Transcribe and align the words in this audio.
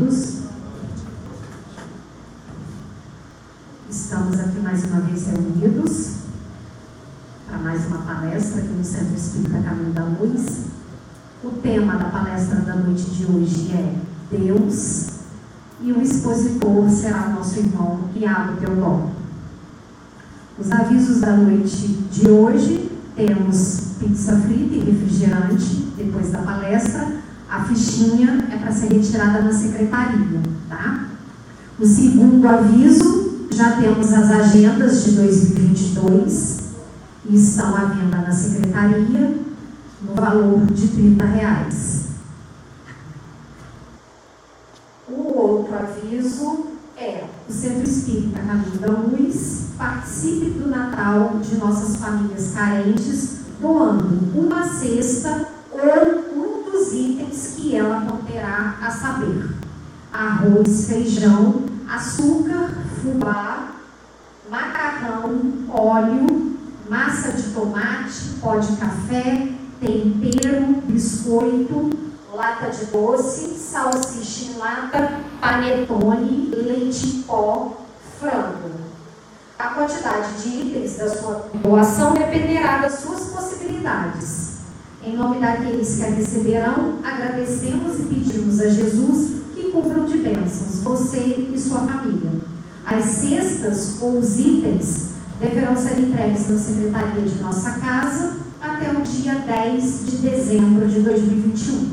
Boa 0.00 0.08
noite 0.08 0.16
a 0.16 0.30
todos. 0.30 0.40
Estamos 3.90 4.40
aqui 4.40 4.58
mais 4.60 4.84
uma 4.84 5.00
vez 5.00 5.26
reunidos 5.26 6.12
para 7.46 7.58
mais 7.58 7.86
uma 7.86 7.98
palestra 7.98 8.62
aqui 8.62 8.68
no 8.68 8.84
Centro 8.84 9.14
Espírita 9.14 9.60
Caminho 9.60 9.92
da 9.92 10.04
Luz. 10.04 10.66
O 11.44 11.50
tema 11.50 11.96
da 11.96 12.06
palestra 12.06 12.60
da 12.60 12.76
noite 12.76 13.10
de 13.10 13.26
hoje 13.26 13.72
é 13.72 13.94
Deus 14.30 15.08
e 15.82 15.92
o 15.92 16.00
expositor 16.00 16.88
será 16.88 17.28
nosso 17.28 17.58
irmão 17.58 18.00
Iago 18.14 18.56
Teodoro. 18.56 19.10
Os 20.58 20.70
avisos 20.70 21.20
da 21.20 21.36
noite 21.36 21.88
de 22.10 22.28
hoje 22.28 22.90
temos 23.14 23.96
pizza 23.98 24.36
frita 24.36 24.74
e 24.74 24.80
refrigerante 24.80 25.92
depois 25.96 26.30
da 26.30 26.38
palestra. 26.38 27.19
A 27.50 27.64
fichinha 27.64 28.46
é 28.52 28.56
para 28.58 28.70
ser 28.70 28.92
retirada 28.92 29.42
na 29.42 29.52
secretaria, 29.52 30.40
tá? 30.68 31.08
O 31.80 31.84
segundo 31.84 32.46
aviso, 32.46 33.48
já 33.50 33.72
temos 33.72 34.12
as 34.12 34.30
agendas 34.30 35.02
de 35.04 35.10
2022 35.12 36.60
e 37.28 37.34
estão 37.34 37.74
à 37.74 37.86
venda 37.86 38.18
na 38.18 38.30
secretaria 38.30 39.36
no 40.00 40.14
valor 40.14 40.64
de 40.66 40.88
30 40.88 41.24
reais. 41.24 42.04
O 45.08 45.36
outro 45.36 45.74
aviso 45.74 46.66
é 46.96 47.24
o 47.48 47.52
Centro 47.52 47.82
Espírita 47.82 48.40
Caminho 48.42 48.78
da 48.78 48.92
Luz 48.92 49.70
participe 49.76 50.50
do 50.50 50.68
Natal 50.68 51.40
de 51.42 51.56
nossas 51.56 51.96
famílias 51.96 52.52
carentes 52.54 53.40
doando 53.60 54.38
uma 54.38 54.68
cesta 54.68 55.48
ou 55.72 56.29
itens 56.92 57.54
que 57.56 57.76
ela 57.76 58.00
conterá 58.02 58.76
a 58.80 58.90
saber: 58.90 59.50
arroz, 60.12 60.86
feijão, 60.88 61.64
açúcar, 61.88 62.70
fubá, 63.00 63.72
macarrão, 64.50 65.40
óleo, 65.68 66.58
massa 66.88 67.32
de 67.32 67.42
tomate, 67.54 68.36
pó 68.40 68.58
de 68.58 68.76
café, 68.76 69.48
tempero, 69.80 70.82
biscoito, 70.86 71.90
lata 72.32 72.70
de 72.70 72.86
doce, 72.86 73.54
salsicha 73.54 74.52
em 74.52 74.58
lata, 74.58 75.20
panetone, 75.40 76.50
leite 76.54 77.06
em 77.06 77.22
pó, 77.22 77.76
frango. 78.18 78.70
A 79.58 79.68
quantidade 79.74 80.42
de 80.42 80.48
itens 80.48 80.96
da 80.96 81.08
sua 81.10 81.50
doação 81.54 82.14
dependerá 82.14 82.78
das 82.78 82.94
suas 82.94 83.24
possibilidades. 83.24 84.49
Em 85.02 85.16
nome 85.16 85.40
daqueles 85.40 85.96
que 85.96 86.04
a 86.04 86.10
receberão, 86.10 86.98
agradecemos 87.02 88.00
e 88.00 88.02
pedimos 88.02 88.60
a 88.60 88.68
Jesus 88.68 89.40
que 89.54 89.70
cubram 89.70 90.04
de 90.04 90.18
bênçãos 90.18 90.82
você 90.82 91.48
e 91.54 91.58
sua 91.58 91.80
família. 91.80 92.32
As 92.84 93.04
cestas 93.06 93.96
ou 94.02 94.18
os 94.18 94.38
itens 94.38 95.12
deverão 95.40 95.74
ser 95.74 95.98
entregues 96.00 96.50
na 96.50 96.58
secretaria 96.58 97.22
de 97.22 97.42
nossa 97.42 97.70
casa 97.80 98.36
até 98.60 98.90
o 98.90 99.00
dia 99.00 99.36
10 99.36 100.04
de 100.04 100.16
dezembro 100.18 100.86
de 100.86 101.00
2021. 101.00 101.92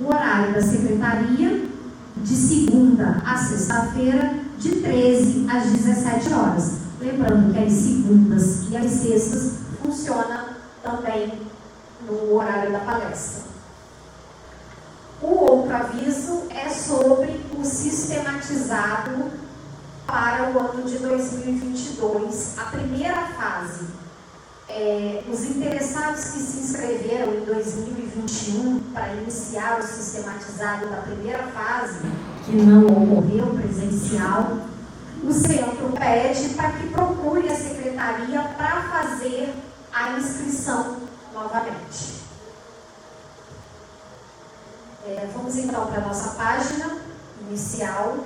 O 0.00 0.06
horário 0.06 0.54
da 0.54 0.62
secretaria, 0.62 1.66
de 2.16 2.34
segunda 2.34 3.22
a 3.26 3.36
sexta-feira, 3.36 4.36
de 4.58 4.70
13 4.70 5.46
às 5.50 5.64
17 5.64 6.32
horas. 6.32 6.78
Lembrando 6.98 7.52
que 7.52 7.58
as 7.58 7.72
segundas 7.74 8.70
e 8.70 8.76
as 8.76 8.90
sextas 8.90 9.52
funciona 9.82 10.56
também 10.82 11.47
no 12.12 12.34
horário 12.34 12.72
da 12.72 12.80
palestra. 12.80 13.42
O 15.20 15.26
outro 15.26 15.74
aviso 15.74 16.44
é 16.50 16.68
sobre 16.68 17.40
o 17.58 17.64
sistematizado 17.64 19.30
para 20.06 20.50
o 20.50 20.58
ano 20.58 20.84
de 20.84 20.98
2022, 20.98 22.54
a 22.58 22.64
primeira 22.66 23.26
fase. 23.36 23.86
É, 24.68 25.24
os 25.28 25.44
interessados 25.44 26.24
que 26.24 26.38
se 26.38 26.60
inscreveram 26.60 27.34
em 27.34 27.44
2021 27.44 28.80
para 28.92 29.14
iniciar 29.14 29.80
o 29.80 29.82
sistematizado 29.82 30.88
da 30.88 30.98
primeira 30.98 31.42
fase, 31.48 32.00
que 32.44 32.52
não 32.52 32.86
ocorreu 32.86 33.46
presencial, 33.54 34.58
o 35.24 35.32
centro 35.32 35.92
pede 35.98 36.50
para 36.50 36.72
que 36.72 36.86
procure 36.88 37.48
a 37.48 37.56
secretaria 37.56 38.42
para 38.56 38.82
fazer 38.82 39.52
a 39.92 40.18
inscrição 40.18 41.07
novamente. 41.38 42.18
É, 45.06 45.28
vamos 45.32 45.56
então 45.56 45.86
para 45.86 46.02
a 46.02 46.06
nossa 46.06 46.30
página 46.30 46.98
inicial. 47.48 48.18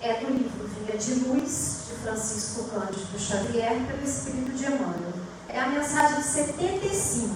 É 0.00 0.20
do 0.20 0.32
livro 0.32 0.68
Vinha 0.68 0.96
de 0.96 1.14
Luz, 1.26 1.86
de 1.88 1.94
Francisco 2.02 2.64
Cândido 2.64 3.18
Xavier, 3.18 3.80
pelo 3.86 4.02
Espírito 4.02 4.52
de 4.52 4.66
Emmanuel. 4.66 5.12
É 5.48 5.60
a 5.60 5.68
mensagem 5.68 6.22
75. 6.22 7.34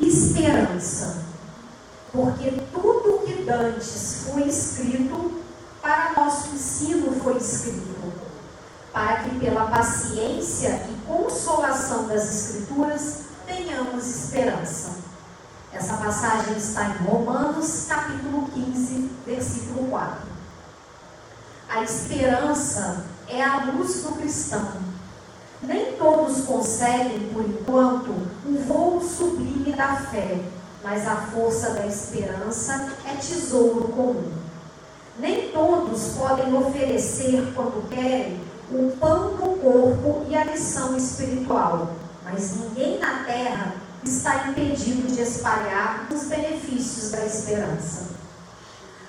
Esperança. 0.00 1.24
Porque 2.12 2.50
tudo 2.72 3.24
que 3.26 3.44
dantes 3.44 4.24
foi 4.26 4.46
escrito, 4.46 5.42
para 5.80 6.12
nosso 6.12 6.48
ensino 6.54 7.18
foi 7.22 7.36
escrito, 7.38 8.12
para 8.92 9.24
que 9.24 9.38
pela 9.38 9.66
paciência 9.66 10.86
e 10.90 11.06
consolação 11.06 12.06
das 12.06 12.24
Escrituras 12.24 13.25
tenhamos 13.46 14.06
esperança. 14.06 14.96
Essa 15.72 15.96
passagem 15.96 16.56
está 16.56 16.88
em 16.88 17.04
Romanos, 17.04 17.86
capítulo 17.88 18.48
15, 18.52 19.10
versículo 19.26 19.88
4. 19.88 20.16
A 21.68 21.82
esperança 21.82 23.04
é 23.28 23.42
a 23.42 23.64
luz 23.64 24.02
do 24.02 24.12
cristão. 24.12 24.72
Nem 25.62 25.92
todos 25.96 26.44
conseguem, 26.44 27.30
por 27.32 27.44
enquanto, 27.44 28.10
o 28.46 28.58
voo 28.66 29.00
sublime 29.00 29.72
da 29.72 29.96
fé, 29.96 30.40
mas 30.82 31.06
a 31.06 31.16
força 31.16 31.70
da 31.70 31.86
esperança 31.86 32.92
é 33.04 33.16
tesouro 33.16 33.88
comum. 33.88 34.32
Nem 35.18 35.50
todos 35.50 36.14
podem 36.16 36.54
oferecer, 36.54 37.52
quando 37.54 37.88
querem, 37.88 38.40
o 38.70 38.92
pão 38.98 39.30
do 39.30 39.60
corpo 39.60 40.26
e 40.28 40.36
a 40.36 40.44
lição 40.44 40.96
espiritual, 40.96 41.90
mas 42.30 42.56
ninguém 42.56 42.98
na 42.98 43.22
terra 43.24 43.74
está 44.04 44.48
impedido 44.48 45.06
de 45.06 45.22
espalhar 45.22 46.08
os 46.12 46.24
benefícios 46.24 47.12
da 47.12 47.24
esperança. 47.24 48.16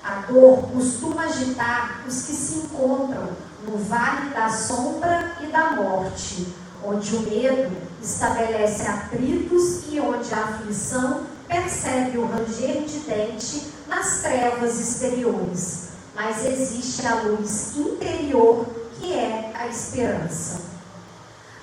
A 0.04 0.22
dor 0.32 0.70
costuma 0.72 1.24
agitar 1.24 2.04
os 2.08 2.22
que 2.24 2.34
se 2.34 2.60
encontram 2.60 3.30
no 3.66 3.78
vale 3.78 4.30
da 4.30 4.50
sombra 4.50 5.36
e 5.42 5.48
da 5.48 5.72
morte, 5.72 6.48
onde 6.84 7.16
o 7.16 7.22
medo 7.22 7.76
estabelece 8.02 8.84
atritos 8.84 9.84
e 9.90 10.00
onde 10.00 10.34
a 10.34 10.44
aflição 10.44 11.24
percebe 11.48 12.20
o 12.20 12.28
ranger 12.28 12.84
de 12.84 13.00
dente 13.00 13.74
nas 13.88 14.20
trevas 14.22 14.80
exteriores. 14.80 15.88
Mas 16.16 16.46
existe 16.46 17.06
a 17.06 17.16
luz 17.16 17.76
interior 17.76 18.66
que 19.00 19.14
é 19.14 19.52
a 19.56 19.68
esperança. 19.68 20.67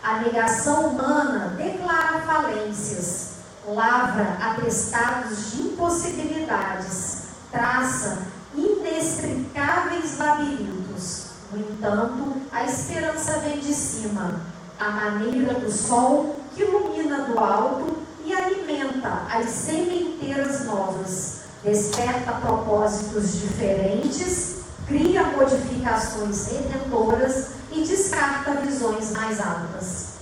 A 0.05 0.19
negação 0.19 0.89
humana 0.89 1.55
declara 1.57 2.21
falências, 2.27 3.37
lavra 3.67 4.37
atestados 4.39 5.53
de 5.53 5.63
impossibilidades, 5.63 7.23
traça 7.51 8.19
inextricáveis 8.55 10.19
labirintos. 10.19 11.29
No 11.51 11.59
entanto, 11.59 12.37
a 12.53 12.65
esperança 12.65 13.39
vem 13.39 13.61
de 13.61 13.73
cima, 13.73 14.43
a 14.79 14.91
maneira 14.91 15.55
do 15.55 15.73
sol 15.73 16.37
que 16.55 16.65
ilumina 16.65 17.23
do 17.23 17.39
alto 17.39 17.97
e 18.27 18.35
alimenta 18.35 19.23
as 19.33 19.49
sementeiras 19.49 20.67
novas, 20.67 21.45
desperta 21.63 22.33
propósitos 22.43 23.41
diferentes, 23.41 24.57
cria 24.87 25.23
modificações 25.29 26.49
redentoras 26.49 27.64
e 27.75 27.85
descarta 27.85 28.53
visões 28.61 29.13
mais 29.13 29.41
altas. 29.41 30.15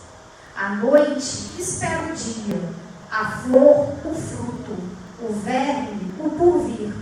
A 0.56 0.70
noite 0.70 1.52
espera 1.58 2.02
o 2.02 2.12
dia, 2.12 2.60
a 3.10 3.26
flor 3.26 3.92
o 4.04 4.14
fruto, 4.14 4.76
o 5.20 5.32
verme 5.44 6.02
o 6.24 6.30
porvir, 6.30 6.94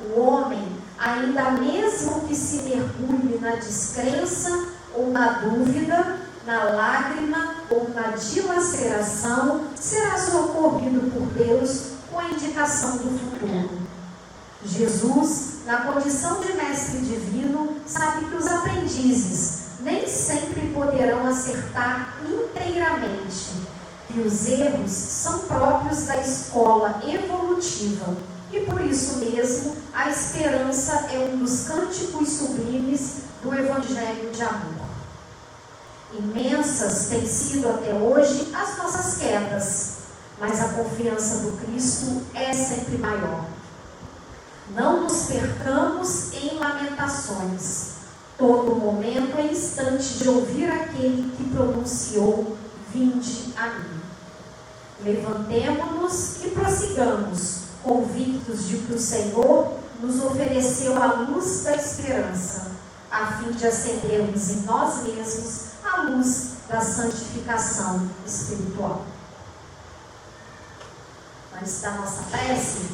o 0.00 0.20
homem, 0.20 0.66
ainda 0.98 1.50
mesmo 1.52 2.20
que 2.22 2.34
se 2.34 2.62
mergulhe 2.62 3.38
na 3.40 3.56
descrença 3.56 4.68
ou 4.94 5.10
na 5.10 5.40
dúvida, 5.40 6.18
na 6.46 6.64
lágrima 6.64 7.54
ou 7.70 7.88
na 7.90 8.10
dilaceração, 8.10 9.64
será 9.74 10.18
socorrido 10.18 11.10
por 11.10 11.26
Deus 11.28 11.92
com 12.10 12.18
a 12.18 12.30
indicação 12.30 12.98
do 12.98 13.18
futuro. 13.18 13.82
Jesus, 14.64 15.64
na 15.66 15.78
condição 15.78 16.40
de 16.40 16.52
mestre 16.52 16.98
divino, 16.98 17.76
sabe 17.86 18.26
que 18.26 18.36
os 18.36 18.46
aprendizes 18.46 19.62
nem 19.82 20.06
sempre 20.06 20.72
poderão 20.72 21.26
acertar 21.26 22.16
inteiramente, 22.26 23.52
e 24.14 24.20
os 24.20 24.46
erros 24.46 24.90
são 24.90 25.40
próprios 25.40 26.04
da 26.04 26.16
escola 26.18 27.00
evolutiva 27.06 28.16
e 28.52 28.60
por 28.60 28.80
isso 28.82 29.16
mesmo 29.16 29.74
a 29.94 30.10
esperança 30.10 31.06
é 31.10 31.18
um 31.18 31.38
dos 31.38 31.64
cânticos 31.66 32.28
sublimes 32.28 33.22
do 33.42 33.54
Evangelho 33.54 34.30
de 34.30 34.42
amor. 34.42 34.92
Imensas 36.12 37.06
têm 37.06 37.26
sido 37.26 37.70
até 37.70 37.94
hoje 37.94 38.52
as 38.54 38.76
nossas 38.76 39.16
quedas, 39.16 39.92
mas 40.38 40.60
a 40.60 40.68
confiança 40.74 41.38
do 41.38 41.52
Cristo 41.64 42.22
é 42.34 42.52
sempre 42.52 42.98
maior. 42.98 43.46
Não 44.74 45.04
nos 45.04 45.22
percamos 45.22 46.34
em 46.34 46.58
lamentações. 46.58 47.91
Todo 48.42 48.74
momento 48.74 49.38
é 49.38 49.52
instante 49.52 50.14
de 50.18 50.28
ouvir 50.28 50.68
aquele 50.68 51.32
que 51.36 51.44
pronunciou: 51.44 52.56
Vinde 52.92 53.54
a 53.56 53.68
mim. 53.68 54.00
Levantemo-nos 55.04 56.42
e 56.42 56.50
prossigamos, 56.50 57.60
convictos 57.84 58.66
de 58.66 58.78
que 58.78 58.94
o 58.94 58.98
Senhor 58.98 59.74
nos 60.00 60.20
ofereceu 60.24 61.00
a 61.00 61.20
luz 61.20 61.62
da 61.62 61.76
esperança, 61.76 62.72
a 63.12 63.26
fim 63.34 63.52
de 63.52 63.64
acendermos 63.64 64.50
em 64.50 64.62
nós 64.62 65.04
mesmos 65.04 65.66
a 65.84 66.02
luz 66.02 66.54
da 66.68 66.80
santificação 66.80 68.10
espiritual. 68.26 69.04
Antes 71.56 71.80
da 71.80 71.92
nossa 71.92 72.24
prece 72.24 72.88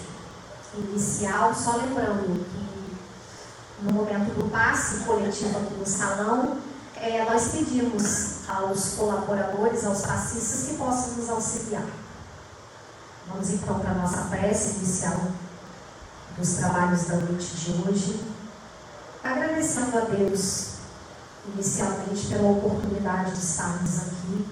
inicial, 0.75 1.55
só 1.55 1.77
lembrando 1.77 2.45
que 2.45 2.68
no 3.83 3.93
momento 3.93 4.35
do 4.35 4.51
passe 4.51 5.05
coletivo 5.05 5.59
aqui 5.59 5.75
no 5.75 5.87
salão, 5.87 6.59
é, 6.97 7.25
nós 7.25 7.49
pedimos 7.49 8.49
aos 8.49 8.95
colaboradores, 8.95 9.85
aos 9.85 10.03
passistas, 10.03 10.69
que 10.69 10.77
possam 10.77 11.15
nos 11.15 11.31
auxiliar. 11.31 11.87
Vamos 13.29 13.51
então 13.51 13.79
para 13.79 13.91
a 13.91 13.95
nossa 13.95 14.23
prece 14.23 14.79
inicial 14.79 15.21
dos 16.37 16.55
trabalhos 16.55 17.05
da 17.05 17.17
noite 17.17 17.57
de 17.57 17.71
hoje, 17.83 18.21
agradecendo 19.23 19.99
a 19.99 20.01
Deus, 20.03 20.69
inicialmente, 21.55 22.27
pela 22.29 22.51
oportunidade 22.51 23.33
de 23.33 23.39
estarmos 23.39 23.99
aqui 23.99 24.47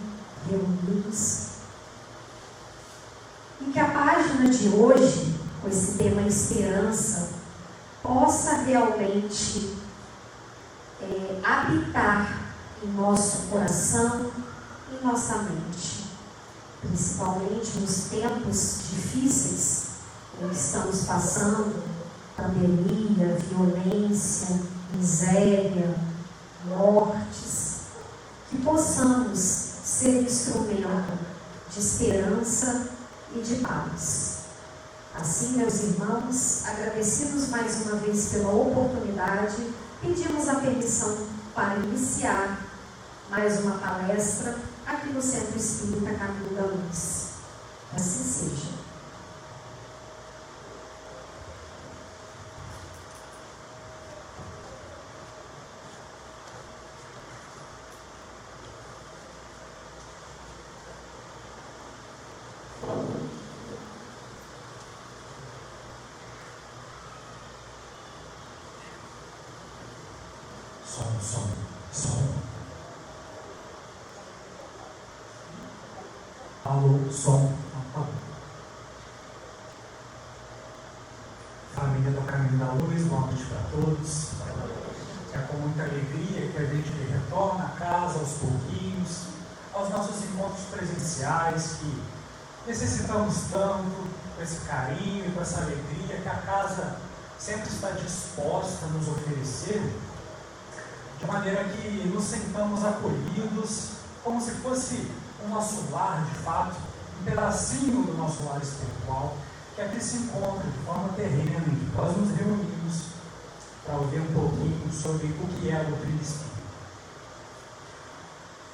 reunidos. 0.48 1.46
E 3.60 3.64
que 3.72 3.80
a 3.80 3.86
página 3.86 4.48
de 4.48 4.68
hoje, 4.68 5.34
com 5.60 5.68
esse 5.68 5.96
tema 5.96 6.22
esperança, 6.22 7.35
possa 8.06 8.58
realmente 8.58 9.76
é, 11.02 11.40
habitar 11.42 12.40
em 12.82 12.92
nosso 12.92 13.48
coração, 13.48 14.30
em 14.92 15.04
nossa 15.04 15.38
mente, 15.38 16.06
principalmente 16.80 17.78
nos 17.78 18.04
tempos 18.04 18.80
difíceis 18.90 19.86
que 20.38 20.54
estamos 20.54 21.04
passando 21.04 21.82
pandemia, 22.36 23.38
violência, 23.50 24.60
miséria, 24.94 25.96
mortes, 26.66 27.80
que 28.50 28.58
possamos 28.58 29.38
ser 29.38 30.22
instrumento 30.22 31.18
de 31.70 31.80
esperança 31.80 32.88
e 33.34 33.40
de 33.40 33.56
paz. 33.56 34.35
Assim, 35.18 35.56
meus 35.56 35.82
irmãos, 35.82 36.66
agradecidos 36.66 37.48
mais 37.48 37.86
uma 37.86 37.96
vez 37.96 38.28
pela 38.28 38.52
oportunidade, 38.52 39.72
pedimos 40.02 40.46
a 40.46 40.56
permissão 40.56 41.16
para 41.54 41.76
iniciar 41.76 42.60
mais 43.30 43.60
uma 43.60 43.78
palestra 43.78 44.58
aqui 44.86 45.08
no 45.08 45.22
Centro 45.22 45.56
Espírita 45.56 46.12
Caminho 46.14 46.54
da 46.54 46.66
Luz. 46.66 47.28
Assim 47.94 48.24
seja. 48.24 48.75
Som 77.12 77.52
Família 81.74 82.10
do 82.10 82.26
Caminho 82.26 82.58
da 82.58 82.72
Luz, 82.72 83.04
boa 83.04 83.20
noite 83.20 83.44
para 83.44 83.60
todos. 83.70 84.30
É 85.32 85.38
com 85.46 85.58
muita 85.58 85.82
alegria 85.84 86.50
que 86.50 86.58
a 86.58 86.64
gente 86.64 86.90
retorna 87.12 87.66
a 87.66 87.68
casa 87.68 88.18
aos 88.18 88.32
pouquinhos, 88.32 89.26
aos 89.72 89.90
nossos 89.90 90.24
encontros 90.24 90.64
presenciais 90.72 91.76
que 91.78 92.02
necessitamos 92.66 93.42
tanto, 93.52 94.08
com 94.34 94.42
esse 94.42 94.60
carinho, 94.66 95.32
com 95.32 95.40
essa 95.42 95.60
alegria 95.60 96.20
que 96.20 96.28
a 96.28 96.36
casa 96.36 96.96
sempre 97.38 97.68
está 97.68 97.90
disposta 97.90 98.86
a 98.86 98.88
nos 98.88 99.06
oferecer, 99.06 99.94
de 101.20 101.26
maneira 101.26 101.62
que 101.64 102.08
nos 102.12 102.24
sentamos 102.24 102.84
acolhidos, 102.84 103.90
como 104.24 104.40
se 104.40 104.50
fosse 104.52 105.08
o 105.46 105.48
nosso 105.48 105.90
lar 105.92 106.24
de 106.24 106.38
fato, 106.38 106.76
um 107.20 107.24
pedacinho 107.24 108.02
do 108.02 108.16
nosso 108.18 108.44
lar 108.44 108.60
espiritual, 108.60 109.36
que 109.74 109.80
aqui 109.80 110.00
se 110.00 110.16
encontra 110.18 110.68
de 110.68 110.78
forma 110.78 111.08
terrena, 111.10 111.64
em 111.66 111.76
que 111.76 111.96
nós 111.96 112.16
nos 112.16 112.36
reunimos 112.36 113.02
para 113.84 113.94
ouvir 113.96 114.20
um 114.20 114.32
pouquinho 114.32 114.92
sobre 114.92 115.26
o 115.26 115.48
que 115.48 115.70
é 115.70 115.76
a 115.76 115.82
doutrina 115.84 116.20
espírita. 116.20 116.56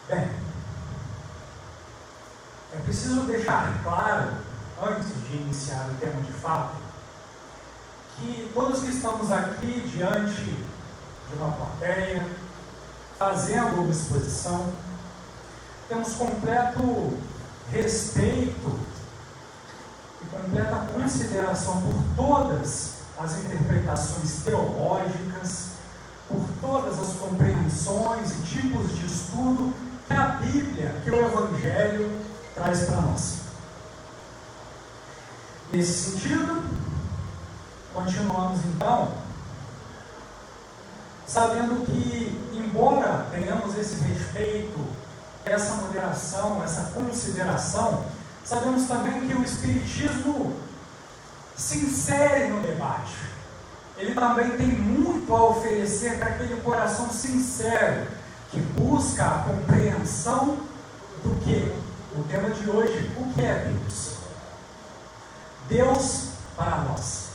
Bem, 0.08 0.30
é 2.74 2.78
preciso 2.78 3.22
deixar 3.22 3.82
claro, 3.82 4.32
antes 4.82 5.08
de 5.28 5.36
iniciar 5.36 5.90
o 5.90 5.94
tema 5.94 6.20
de 6.22 6.32
fato, 6.32 6.76
que 8.16 8.50
todos 8.54 8.80
que 8.80 8.90
estamos 8.90 9.30
aqui 9.30 9.88
diante 9.94 10.42
de 10.42 11.36
uma 11.36 11.52
plateia, 11.52 12.26
fazendo 13.18 13.82
uma 13.82 13.90
exposição, 13.90 14.72
temos 15.92 16.14
completo 16.14 17.18
respeito 17.70 18.80
e 20.22 20.24
completa 20.24 20.86
consideração 20.94 21.82
por 21.82 22.02
todas 22.16 22.92
as 23.18 23.44
interpretações 23.44 24.42
teológicas, 24.42 25.72
por 26.26 26.42
todas 26.62 26.98
as 26.98 27.12
compreensões 27.18 28.30
e 28.30 28.42
tipos 28.42 28.96
de 28.96 29.04
estudo 29.04 29.74
que 30.08 30.14
a 30.14 30.28
Bíblia, 30.28 30.94
que 31.04 31.10
o 31.10 31.26
Evangelho 31.26 32.10
traz 32.54 32.84
para 32.84 33.02
nós. 33.02 33.34
Nesse 35.70 36.10
sentido, 36.10 36.64
continuamos 37.92 38.60
então, 38.64 39.12
sabendo 41.26 41.84
que, 41.84 42.50
embora 42.54 43.26
tenhamos 43.30 43.76
esse 43.76 43.96
respeito 44.04 45.01
essa 45.44 45.74
moderação, 45.74 46.62
essa 46.62 46.92
consideração, 46.92 48.04
sabemos 48.44 48.86
também 48.86 49.28
que 49.28 49.34
o 49.34 49.42
Espiritismo 49.42 50.56
se 51.56 51.78
insere 51.78 52.48
no 52.48 52.60
debate. 52.60 53.16
Ele 53.96 54.14
também 54.14 54.50
tem 54.56 54.68
muito 54.68 55.34
a 55.34 55.44
oferecer 55.50 56.18
para 56.18 56.30
aquele 56.30 56.60
coração 56.62 57.10
sincero 57.10 58.06
que 58.50 58.60
busca 58.60 59.24
a 59.24 59.38
compreensão 59.44 60.58
do 61.22 61.34
que? 61.44 61.72
O 62.14 62.22
tema 62.24 62.50
de 62.50 62.68
hoje, 62.68 63.10
o 63.16 63.32
que 63.32 63.40
é 63.40 63.54
Deus? 63.54 64.16
Deus 65.68 66.28
para 66.56 66.78
nós, 66.78 67.28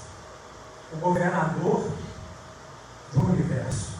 o 0.93 0.97
governador 0.97 1.89
do 3.13 3.25
universo. 3.25 3.96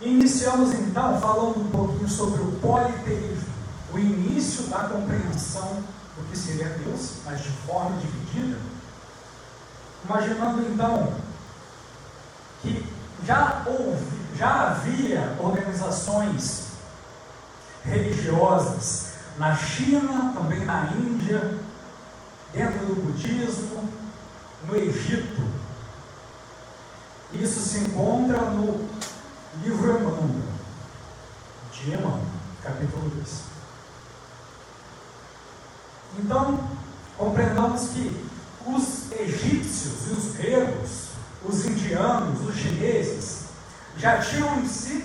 Iniciamos 0.00 0.72
então 0.72 1.20
falando 1.20 1.60
um 1.60 1.70
pouquinho 1.70 2.08
sobre 2.08 2.40
o 2.40 2.52
politeísmo, 2.52 3.52
o 3.92 3.98
início 3.98 4.64
da 4.64 4.78
compreensão 4.84 5.82
do 6.16 6.30
que 6.30 6.38
seria 6.38 6.70
Deus, 6.70 7.16
mas 7.26 7.42
de 7.42 7.50
forma 7.50 7.98
dividida. 7.98 8.58
Imaginando 10.02 10.62
então 10.62 11.12
que 12.62 12.86
já, 13.26 13.62
houve, 13.66 14.06
já 14.38 14.68
havia 14.68 15.36
organizações 15.38 16.68
religiosas 17.84 19.12
na 19.36 19.54
China, 19.54 20.32
também 20.34 20.64
na 20.64 20.86
Índia, 20.94 21.58
dentro 22.54 22.86
do 22.86 22.94
budismo, 22.94 23.86
no 24.66 24.76
Egito. 24.76 25.42
Isso 27.34 27.60
se 27.60 27.80
encontra 27.80 28.38
no 28.38 28.88
Livro 29.58 29.90
Emmanuel, 29.90 30.42
de 31.72 31.90
Emmanuel, 31.90 32.22
capítulo 32.62 33.10
2. 33.10 33.42
Então, 36.20 36.70
compreendamos 37.18 37.88
que 37.88 38.26
os 38.64 39.10
egípcios 39.10 40.06
e 40.06 40.12
os 40.12 40.36
gregos, 40.36 41.08
os 41.44 41.66
indianos, 41.66 42.48
os 42.48 42.54
chineses, 42.54 43.46
já 43.96 44.18
tinham 44.18 44.60
em 44.60 44.68
si 44.68 45.04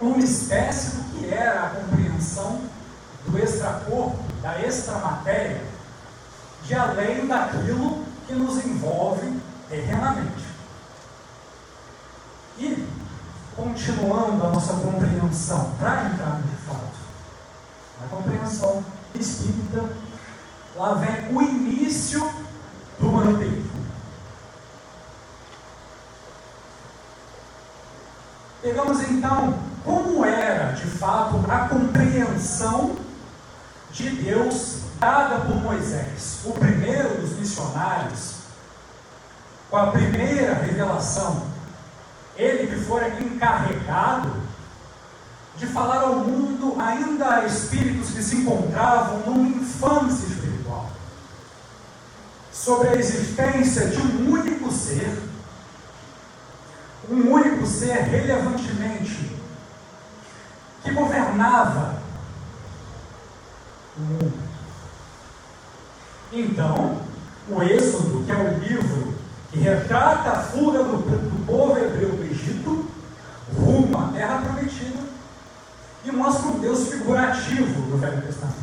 uma 0.00 0.18
espécie 0.18 0.96
do 0.96 1.18
que 1.18 1.34
era 1.34 1.64
a 1.64 1.70
compreensão 1.70 2.60
do 3.26 3.38
extracorpo, 3.38 4.22
da 4.40 4.60
extramatéria, 4.60 5.66
de 6.64 6.74
além 6.74 7.26
daquilo 7.26 8.04
que 8.24 8.34
nos 8.34 8.64
envolve 8.64 9.36
terrenamente. 9.68 10.44
E, 12.58 12.91
continuando 13.62 14.44
a 14.44 14.48
nossa 14.50 14.74
compreensão, 14.74 15.72
para 15.78 16.06
entrar 16.06 16.40
de 16.40 16.56
fato 16.66 16.98
na 18.00 18.08
compreensão 18.08 18.84
espírita, 19.14 19.88
lá 20.74 20.94
vem 20.94 21.34
o 21.34 21.40
início 21.40 22.20
do 22.98 23.06
monoteísmo. 23.06 23.70
Pegamos 28.60 29.00
então 29.02 29.58
como 29.84 30.24
era 30.24 30.72
de 30.72 30.86
fato 30.86 31.44
a 31.48 31.68
compreensão 31.68 32.96
de 33.92 34.10
Deus 34.10 34.82
dada 34.98 35.44
por 35.44 35.56
Moisés, 35.56 36.40
o 36.44 36.52
primeiro 36.52 37.20
dos 37.20 37.38
missionários, 37.38 38.34
com 39.68 39.76
a 39.76 39.88
primeira 39.88 40.54
revelação, 40.54 41.52
ele 42.36 42.61
fora 42.92 43.08
encarregado 43.08 44.30
de 45.56 45.66
falar 45.66 46.02
ao 46.02 46.16
mundo 46.16 46.76
ainda 46.78 47.36
a 47.36 47.46
espíritos 47.46 48.10
que 48.10 48.22
se 48.22 48.36
encontravam 48.36 49.20
numa 49.20 49.48
infância 49.48 50.26
espiritual, 50.26 50.90
sobre 52.52 52.88
a 52.88 52.96
existência 52.96 53.88
de 53.88 53.96
um 53.96 54.30
único 54.30 54.70
ser, 54.70 55.22
um 57.08 57.32
único 57.32 57.66
ser 57.66 57.94
relevantemente 57.94 59.38
que 60.82 60.90
governava 60.90 62.02
o 63.96 64.00
mundo. 64.00 64.42
Então, 66.30 67.00
o 67.48 67.62
Êxodo, 67.62 68.24
que 68.24 68.32
é 68.32 68.36
o 68.36 68.58
livro 68.58 69.14
que 69.50 69.58
retrata 69.58 70.30
a 70.30 70.42
fuga 70.42 70.82
do, 70.82 70.96
do 70.96 71.46
povo 71.46 71.78
hebreu 71.78 72.10
do 72.10 72.24
Egito, 72.24 72.90
rumo 73.72 73.98
à 73.98 74.12
terra 74.12 74.42
prometida, 74.42 75.02
e 76.04 76.12
mostra 76.12 76.48
um 76.48 76.58
Deus 76.58 76.88
figurativo 76.88 77.82
do 77.82 77.96
Velho 77.96 78.22
Testamento. 78.22 78.62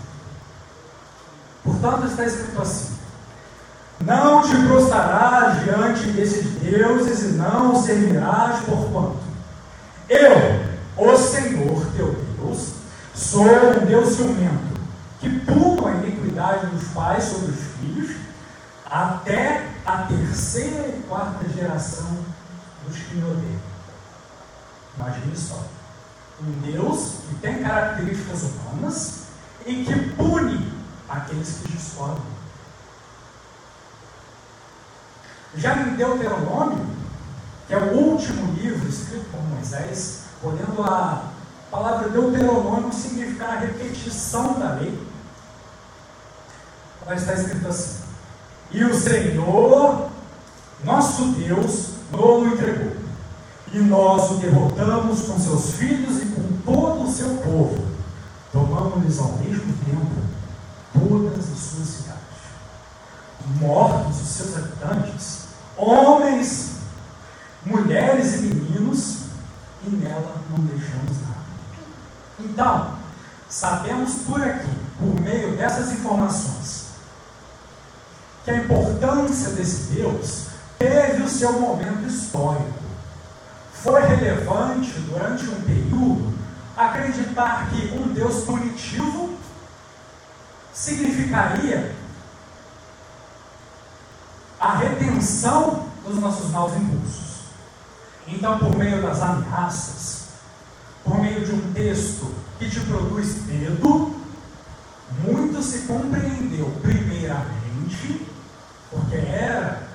Portanto, 1.63 2.07
está 2.07 2.25
escrito 2.25 2.61
assim: 2.61 2.97
Não 4.01 4.41
te 4.41 4.55
prostrarás 4.67 5.63
diante 5.63 6.11
desses 6.11 6.45
deuses 6.59 7.31
e 7.31 7.37
não 7.37 7.73
os 7.73 7.85
servirás, 7.85 8.59
porquanto 8.65 9.29
eu, 10.09 10.65
o 10.97 11.17
Senhor 11.17 11.85
teu 11.95 12.15
Deus, 12.37 12.73
sou 13.13 13.45
um 13.45 13.85
Deus 13.85 14.15
ciumento 14.15 14.79
que 15.19 15.29
punam 15.41 15.87
a 15.87 15.91
iniquidade 15.91 16.65
dos 16.67 16.87
pais 16.89 17.25
sobre 17.25 17.51
os 17.51 17.59
filhos, 17.79 18.15
até 18.89 19.67
a 19.85 19.97
terceira 20.03 20.87
e 20.87 21.03
quarta 21.07 21.47
geração 21.49 22.17
dos 22.87 22.97
que 22.97 23.15
me 23.15 23.23
odeiam. 23.23 23.68
Imagine 25.00 25.36
só. 25.36 25.65
Um 26.41 26.51
Deus 26.62 27.15
que 27.27 27.36
tem 27.36 27.63
características 27.63 28.44
humanas 28.44 29.24
e 29.65 29.84
que 29.84 30.10
pune 30.12 30.72
aqueles 31.08 31.60
que 31.62 31.72
discordam. 31.72 32.24
Já 35.56 35.75
em 35.77 35.96
Deuteronômio, 35.96 36.86
que 37.68 37.74
é 37.74 37.77
o 37.77 37.94
último 37.94 38.53
livro 38.53 38.88
escrito 38.88 39.25
por 39.32 39.41
Moisés, 39.44 40.24
olhando 40.44 40.84
a 40.84 41.32
palavra 41.72 42.10
Deuteronômio 42.10 42.94
significa 42.94 43.46
a 43.46 43.60
repetição 43.60 44.60
da 44.60 44.75
lei 44.75 45.10
mas 47.10 47.22
está 47.22 47.34
escrito 47.34 47.68
assim: 47.68 48.03
E 48.72 48.84
o 48.84 48.94
Senhor, 48.94 50.10
nosso 50.84 51.32
Deus, 51.32 51.89
nos 52.12 52.53
entregou, 52.53 52.96
e 53.71 53.79
nós 53.79 54.31
o 54.31 54.35
derrotamos 54.35 55.21
com 55.21 55.39
seus 55.39 55.73
filhos 55.73 56.21
e 56.21 56.25
com 56.27 56.41
todo 56.65 57.03
o 57.03 57.11
seu 57.11 57.29
povo, 57.38 57.85
tomamos-lhes 58.51 59.19
ao 59.19 59.33
mesmo 59.33 59.73
tempo 59.85 60.29
todas 60.93 61.51
as 61.51 61.59
suas 61.59 61.88
cidades. 61.88 62.19
Mortos 63.59 64.21
os 64.21 64.27
seus 64.27 64.57
habitantes, 64.57 65.39
homens, 65.77 66.71
mulheres 67.65 68.35
e 68.35 68.41
meninos, 68.41 69.17
e 69.85 69.89
nela 69.91 70.35
não 70.49 70.65
deixamos 70.65 71.21
nada. 71.21 71.39
Então, 72.39 72.93
sabemos 73.47 74.13
por 74.27 74.41
aqui, 74.41 74.69
por 74.97 75.21
meio 75.21 75.55
dessas 75.55 75.91
informações, 75.91 76.85
que 78.43 78.51
a 78.51 78.57
importância 78.57 79.49
desse 79.51 79.93
Deus 79.93 80.47
teve 80.77 81.21
o 81.21 81.29
seu 81.29 81.53
momento 81.53 82.07
histórico. 82.07 82.88
Foi 83.83 84.01
relevante 84.01 84.91
durante 85.00 85.45
um 85.45 85.62
período 85.62 86.33
acreditar 86.75 87.69
que 87.69 87.98
um 87.98 88.13
Deus 88.13 88.43
punitivo 88.43 89.38
significaria 90.74 91.95
a 94.59 94.75
retenção 94.75 95.88
dos 96.05 96.17
nossos 96.19 96.51
maus 96.51 96.74
impulsos. 96.75 97.39
Então, 98.27 98.59
por 98.59 98.75
meio 98.75 99.01
das 99.01 99.21
ameaças, 99.21 100.27
por 101.03 101.17
meio 101.19 101.45
de 101.45 101.53
um 101.53 101.74
texto 101.74 102.33
que 102.57 102.69
te 102.69 102.81
produz 102.81 103.45
medo, 103.45 104.13
muito 105.24 105.63
se 105.63 105.79
compreendeu, 105.88 106.69
primeiramente, 106.81 108.27
porque 108.91 109.15
era, 109.15 109.88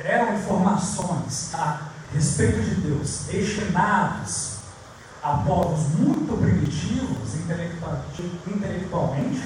eram 0.00 0.34
informações 0.34 1.54
a 1.54 1.95
respeito 2.12 2.60
de 2.62 2.74
Deus 2.82 3.24
destinadas 3.30 4.56
a 5.22 5.38
povos 5.38 5.88
muito 5.98 6.36
primitivos 6.40 7.34
intelectualmente, 8.46 9.42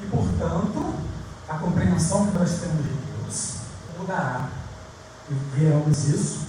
e 0.00 0.06
portanto, 0.06 0.94
a 1.48 1.54
compreensão 1.58 2.26
que 2.26 2.38
nós 2.38 2.60
temos 2.60 2.84
de 2.84 2.92
Deus 2.92 3.56
mudará. 3.98 4.48
E 5.30 5.34
veremos 5.54 6.08
isso 6.08 6.46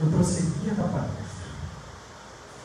no 0.00 0.10
prosseguir 0.10 0.74
da 0.74 0.84
palestra. 0.84 1.20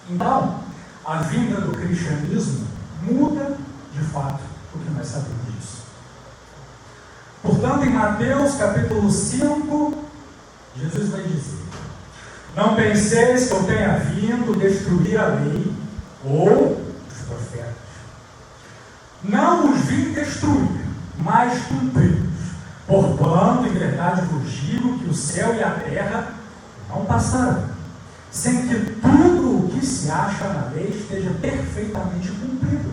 Então, 0.10 0.64
a 1.06 1.18
vinda 1.18 1.62
do 1.62 1.72
cristianismo 1.78 2.68
muda 3.02 3.58
de 3.94 4.02
fato 4.06 4.42
o 4.74 4.80
que 4.80 4.90
nós 4.90 5.08
sabemos 5.08 5.54
disso. 5.54 5.84
Portanto, 7.44 7.86
em 7.86 7.94
Mateus 7.94 8.56
capítulo 8.56 9.12
5, 9.12 10.05
Jesus 10.78 11.10
vai 11.10 11.24
dizer: 11.24 11.64
Não 12.56 12.76
penseis 12.76 13.48
que 13.48 13.54
eu 13.54 13.64
tenha 13.64 13.98
vindo 13.98 14.60
destruir 14.60 15.18
a 15.18 15.28
lei 15.28 15.74
ou 16.24 16.74
os 17.10 17.18
profetas. 17.28 17.74
Não 19.24 19.72
os 19.72 19.82
vim 19.82 20.14
destruir, 20.14 20.86
mas 21.18 21.64
cumpri-los. 21.68 22.26
Porquanto, 22.86 23.68
em 23.68 23.74
verdade 23.74 24.22
vos 24.28 24.52
digo 24.52 25.00
que 25.00 25.10
o 25.10 25.14
céu 25.14 25.56
e 25.56 25.64
a 25.64 25.72
terra 25.72 26.34
não 26.90 27.06
passarão, 27.06 27.70
sem 28.30 28.68
que 28.68 28.76
tudo 29.02 29.66
o 29.66 29.70
que 29.70 29.84
se 29.84 30.12
acha 30.12 30.48
na 30.50 30.70
lei 30.70 30.90
esteja 30.90 31.32
perfeitamente 31.42 32.30
cumprido 32.30 32.92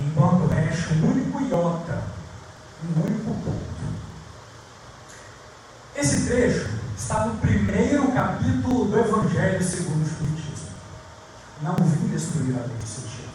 enquanto 0.00 0.46
resta 0.46 0.94
um 0.94 1.10
único 1.10 1.42
iota, 1.42 2.02
um 2.84 3.02
único 3.02 3.34
ponto. 3.42 4.05
Esse 5.96 6.26
trecho 6.26 6.68
está 6.94 7.24
no 7.24 7.36
primeiro 7.36 8.12
capítulo 8.12 8.84
do 8.84 8.98
Evangelho 8.98 9.62
segundo 9.62 10.02
o 10.02 10.06
Espiritismo. 10.06 10.68
Não 11.62 11.74
vim 11.74 12.08
destruir 12.08 12.54
a 12.54 12.66
lei, 12.66 12.76
seu 12.84 13.02
título. 13.04 13.30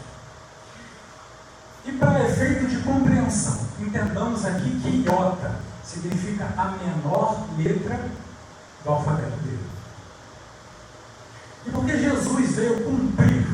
E 1.84 1.92
para 1.92 2.24
efeito 2.24 2.66
de 2.68 2.78
compreensão, 2.82 3.66
entendamos 3.80 4.44
aqui 4.44 4.80
que 4.80 5.04
iota 5.04 5.56
significa 5.84 6.54
a 6.56 6.66
menor 6.70 7.48
letra 7.58 7.98
do 8.84 8.90
alfabeto 8.90 9.36
dele. 9.38 9.66
E 11.66 11.70
porque 11.70 11.98
Jesus 11.98 12.52
veio 12.52 12.84
cumprir 12.84 13.44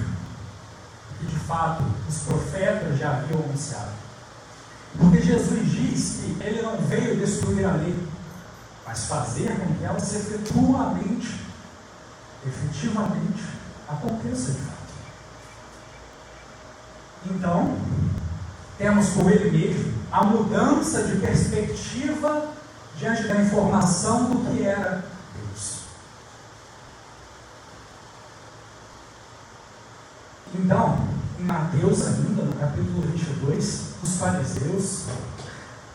que 1.19 1.27
de 1.27 1.38
fato 1.41 1.83
os 2.07 2.19
profetas 2.19 2.99
já 2.99 3.17
haviam 3.17 3.43
anunciado. 3.43 3.93
Porque 4.99 5.23
Jesus 5.23 5.71
diz 5.71 6.21
que 6.21 6.45
ele 6.45 6.61
não 6.61 6.77
veio 6.77 7.17
destruir 7.17 7.65
a 7.65 7.73
lei, 7.73 7.97
mas 8.88 9.04
fazer 9.04 9.54
com 9.61 9.75
que 9.75 9.85
ela 9.85 9.99
efetuamente, 9.99 11.40
efetivamente, 12.47 13.45
aconteça 13.87 14.52
de 14.52 14.61
fato. 14.61 14.78
Então, 17.26 17.76
temos 18.78 19.11
com 19.11 19.28
ele 19.28 19.50
mesmo 19.50 19.92
a 20.11 20.25
mudança 20.25 21.02
de 21.02 21.16
perspectiva 21.16 22.54
diante 22.97 23.28
da 23.28 23.42
informação 23.42 24.30
do 24.30 24.57
que 24.57 24.64
era 24.64 25.04
Deus. 25.37 25.80
Então, 30.54 31.09
em 31.38 31.45
Mateus 31.45 32.07
ainda, 32.07 32.42
no 32.42 32.54
capítulo 32.54 33.02
22, 33.02 33.83
os 34.02 34.16
fariseus, 34.16 35.04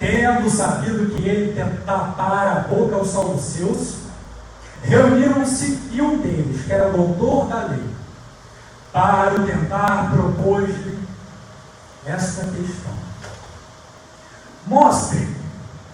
tendo 0.03 0.49
sabido 0.49 1.15
que 1.15 1.25
ele 1.25 1.57
tapara 1.85 2.51
a 2.51 2.59
boca 2.59 2.97
aos 2.97 3.07
saduceus, 3.07 3.99
reuniram-se 4.81 5.79
e 5.93 6.01
um 6.01 6.17
deles, 6.17 6.65
que 6.65 6.73
era 6.73 6.91
doutor 6.91 7.47
da 7.47 7.67
lei, 7.67 7.85
para 8.91 9.33
o 9.39 9.45
tentar 9.45 10.11
propôs-lhe 10.11 10.99
esta 12.05 12.43
questão. 12.47 12.91
Mostre, 14.67 15.25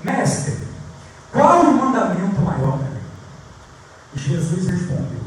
mestre, 0.04 0.58
qual 1.32 1.62
o 1.62 1.74
mandamento 1.74 2.42
maior 2.42 2.80
da 2.80 2.86
lei? 2.86 3.04
Jesus 4.16 4.66
respondeu: 4.66 5.22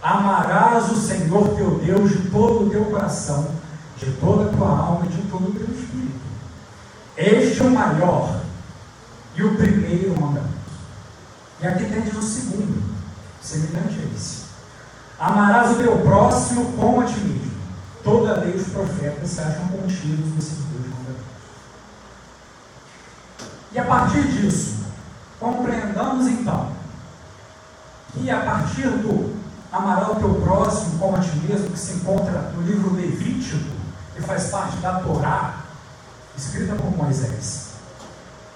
Amarás 0.00 0.88
o 0.92 0.96
Senhor 0.96 1.56
teu 1.56 1.80
Deus 1.80 2.10
de 2.10 2.30
todo 2.30 2.66
o 2.66 2.70
teu 2.70 2.84
coração, 2.84 3.50
de 3.96 4.06
toda 4.12 4.44
a 4.44 4.56
tua 4.56 4.68
alma 4.68 5.06
e 5.06 5.08
de 5.08 5.22
todo 5.22 5.48
o 5.48 5.52
teu 5.52 5.74
espírito. 5.74 6.29
Este 7.16 7.60
é 7.60 7.64
o 7.64 7.70
maior 7.70 8.40
e 9.34 9.42
o 9.42 9.56
primeiro 9.56 10.20
mandamento. 10.20 10.48
E 11.60 11.66
aqui 11.66 11.84
tens 11.84 12.16
o 12.16 12.22
segundo, 12.22 12.82
semelhante 13.42 14.00
a 14.00 14.14
esse. 14.14 14.44
Amarás 15.18 15.72
o 15.72 15.74
teu 15.74 15.98
próximo 15.98 16.72
como 16.72 17.00
a 17.00 17.04
ti 17.04 17.20
mesmo. 17.20 17.50
Toda 18.02 18.40
lei 18.40 18.54
os 18.54 18.68
profetas 18.68 19.28
se 19.28 19.40
acham 19.40 19.68
contidos 19.68 20.34
nesses 20.34 20.56
dois 20.56 20.86
mandamentos. 20.88 21.26
E 23.72 23.78
a 23.78 23.84
partir 23.84 24.22
disso, 24.28 24.86
compreendamos 25.38 26.26
então 26.26 26.72
que 28.12 28.30
a 28.30 28.40
partir 28.40 28.88
do 28.88 29.38
amarás 29.70 30.08
o 30.08 30.14
teu 30.16 30.34
próximo 30.40 30.98
como 30.98 31.16
a 31.16 31.20
ti 31.20 31.36
mesmo, 31.46 31.70
que 31.70 31.78
se 31.78 31.92
encontra 31.94 32.52
no 32.54 32.62
livro 32.62 32.94
Levítico, 32.94 33.70
que 34.14 34.22
faz 34.22 34.48
parte 34.48 34.78
da 34.78 35.00
Torá, 35.00 35.59
escrita 36.40 36.74
por 36.74 36.96
Moisés, 36.96 37.68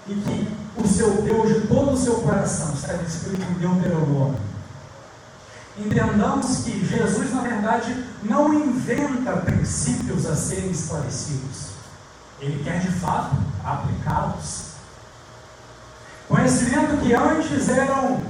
e 0.07 0.15
que 0.15 0.57
o 0.77 0.89
seu 0.89 1.23
Deus 1.23 1.49
de 1.49 1.67
todo 1.69 1.93
o 1.93 1.97
seu 1.97 2.15
coração 2.17 2.73
está 2.75 2.95
escrito 2.95 3.43
em 3.43 3.55
Deuteronômio. 3.55 4.41
Entendamos 5.77 6.59
que 6.59 6.87
Jesus, 6.87 7.35
na 7.35 7.43
verdade, 7.43 8.05
não 8.23 8.55
inventa 8.55 9.37
princípios 9.39 10.25
a 10.27 10.35
serem 10.35 10.71
esclarecidos. 10.71 11.75
Ele 12.41 12.63
quer, 12.63 12.81
de 12.81 12.91
fato, 12.93 13.37
aplicá-los. 13.65 14.75
Conhecimento 16.29 17.03
que 17.03 17.13
antes 17.13 17.69
eram 17.69 18.23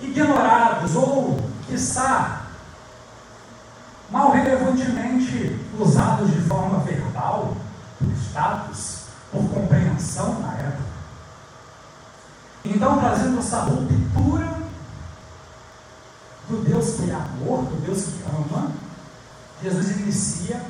ignorados 0.00 0.96
ou, 0.96 1.38
quiçá, 1.66 2.46
mal 4.10 4.30
relevantemente 4.32 5.58
usados 5.78 6.30
de 6.30 6.40
forma 6.42 6.78
verbal, 6.80 7.54
por 9.30 9.48
compreensão 9.50 10.40
na 10.40 10.54
época. 10.54 10.88
Então, 12.64 12.98
trazendo 12.98 13.38
essa 13.38 13.60
ruptura 13.60 14.58
do 16.48 16.64
Deus 16.64 16.94
que 16.94 17.10
é 17.10 17.14
amor, 17.14 17.64
do 17.64 17.80
Deus 17.84 18.04
que 18.04 18.24
ama, 18.28 18.72
Jesus 19.62 19.90
inicia 19.98 20.62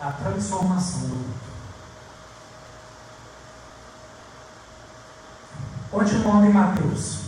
a 0.00 0.10
transformação 0.10 1.00
do 1.00 1.08
mundo. 1.08 1.44
Continuando 5.90 6.46
em 6.46 6.52
Mateus. 6.52 7.24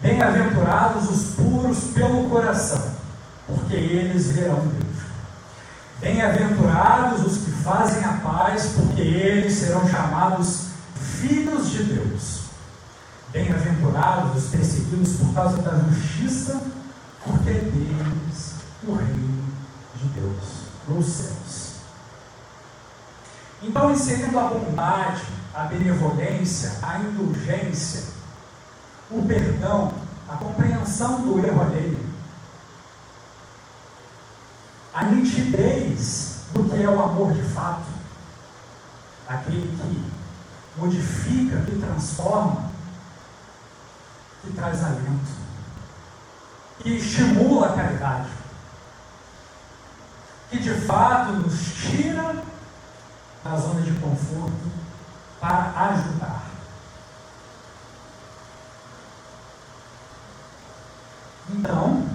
Bem-aventurados 0.00 1.10
os 1.10 1.34
puros 1.34 1.78
pelo 1.94 2.28
coração, 2.28 2.94
porque 3.46 3.74
eles 3.74 4.32
verão 4.32 4.66
Deus. 4.66 4.83
Bem-aventurados 6.00 7.24
os 7.24 7.44
que 7.44 7.50
fazem 7.50 8.04
a 8.04 8.14
paz, 8.14 8.72
porque 8.76 9.00
eles 9.00 9.54
serão 9.54 9.88
chamados 9.88 10.66
filhos 10.94 11.70
de 11.70 11.84
Deus. 11.84 12.40
Bem-aventurados 13.32 14.44
os 14.44 14.50
perseguidos 14.50 15.16
por 15.16 15.34
causa 15.34 15.62
da 15.62 15.78
justiça, 15.78 16.60
porque 17.24 17.50
é 17.50 17.54
deles 17.54 18.54
o 18.86 18.94
reino 18.94 19.44
de 19.96 20.08
Deus 20.08 20.64
nos 20.88 21.06
céus. 21.06 21.74
Então, 23.62 23.90
inserindo 23.90 24.38
a 24.38 24.44
bondade, 24.44 25.22
a 25.54 25.64
benevolência, 25.64 26.72
a 26.82 26.98
indulgência, 26.98 28.04
o 29.10 29.22
perdão, 29.22 29.92
a 30.28 30.36
compreensão 30.36 31.22
do 31.22 31.38
erro 31.44 31.62
alheio, 31.62 32.13
a 34.94 35.04
nitidez 35.06 36.44
do 36.52 36.70
que 36.70 36.80
é 36.80 36.88
o 36.88 37.02
amor 37.02 37.32
de 37.32 37.42
fato, 37.42 37.86
aquele 39.26 39.76
que 39.76 40.80
modifica, 40.80 41.62
que 41.62 41.80
transforma, 41.80 42.70
que 44.40 44.52
traz 44.52 44.84
alento, 44.84 45.44
que 46.78 46.90
estimula 46.90 47.70
a 47.70 47.72
caridade, 47.72 48.28
que 50.48 50.58
de 50.60 50.74
fato 50.86 51.32
nos 51.32 51.60
tira 51.74 52.44
da 53.42 53.56
zona 53.56 53.80
de 53.80 53.98
conforto 53.98 54.70
para 55.40 55.88
ajudar. 55.88 56.44
Então, 61.50 62.08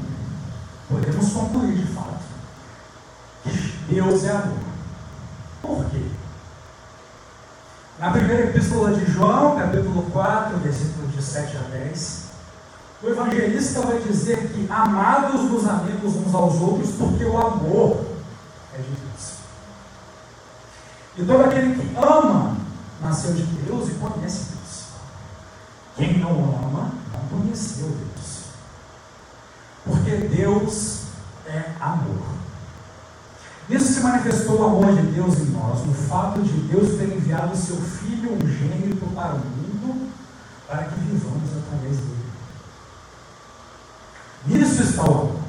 podemos 0.87 1.33
concluir 1.33 1.75
de 1.75 1.93
fato 1.93 2.38
Deus 3.89 4.23
é 4.23 4.31
amor. 4.31 4.59
Por 5.61 5.85
quê? 5.89 6.03
Na 7.97 8.11
primeira 8.11 8.49
epístola 8.49 8.93
de 8.93 9.11
João, 9.11 9.57
capítulo 9.57 10.03
4, 10.11 10.57
versículos 10.59 11.11
de 11.11 11.21
7 11.21 11.57
a 11.57 11.61
10, 11.61 12.29
o 13.01 13.07
evangelista 13.07 13.81
vai 13.81 13.99
dizer 13.99 14.49
que 14.49 14.67
amados 14.69 15.41
nos 15.49 15.67
amigos 15.67 16.15
uns 16.15 16.33
aos 16.33 16.55
outros, 16.61 16.91
porque 16.91 17.25
o 17.25 17.37
amor 17.37 18.05
é 18.73 18.77
de 18.77 18.89
Deus. 18.89 19.33
E 21.17 21.25
todo 21.25 21.43
aquele 21.43 21.75
que 21.75 21.97
ama 21.97 22.57
nasceu 23.01 23.33
de 23.33 23.43
Deus 23.43 23.89
e 23.89 23.93
conhece 23.95 24.45
Deus. 24.51 24.83
Quem 25.95 26.19
não 26.19 26.31
ama 26.31 26.91
não 27.11 27.39
conheceu 27.39 27.87
Deus. 27.87 28.43
Porque 29.83 30.11
Deus 30.27 31.03
é 31.47 31.71
amor. 31.81 32.38
Nisso 33.69 33.93
se 33.93 33.99
manifestou 33.99 34.59
o 34.59 34.65
amor 34.65 34.95
de 34.95 35.03
Deus 35.11 35.37
em 35.37 35.51
nós, 35.51 35.85
no 35.85 35.93
fato 35.93 36.41
de 36.41 36.59
Deus 36.61 36.97
ter 36.97 37.15
enviado 37.15 37.53
o 37.53 37.55
seu 37.55 37.75
Filho 37.75 38.33
unigênito 38.33 39.05
para 39.13 39.35
o 39.35 39.37
mundo, 39.37 40.09
para 40.67 40.85
que 40.85 40.99
vivamos 40.99 41.49
através 41.55 41.97
dele. 41.97 42.29
Nisso 44.47 44.81
está 44.81 45.03
o 45.03 45.13
amor. 45.13 45.39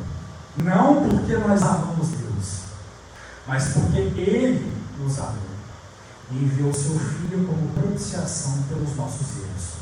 Não 0.59 1.09
porque 1.09 1.35
nós 1.39 1.63
amamos 1.63 2.09
Deus, 2.09 2.61
mas 3.49 3.69
porque 3.69 3.99
Ele 3.99 4.71
nos 4.99 5.19
amou 5.19 5.51
e 6.31 6.45
enviou 6.45 6.75
seu 6.75 6.99
Filho 6.99 7.47
como 7.47 7.73
propiciação 7.73 8.63
pelos 8.69 8.95
nossos 8.97 9.39
erros. 9.39 9.81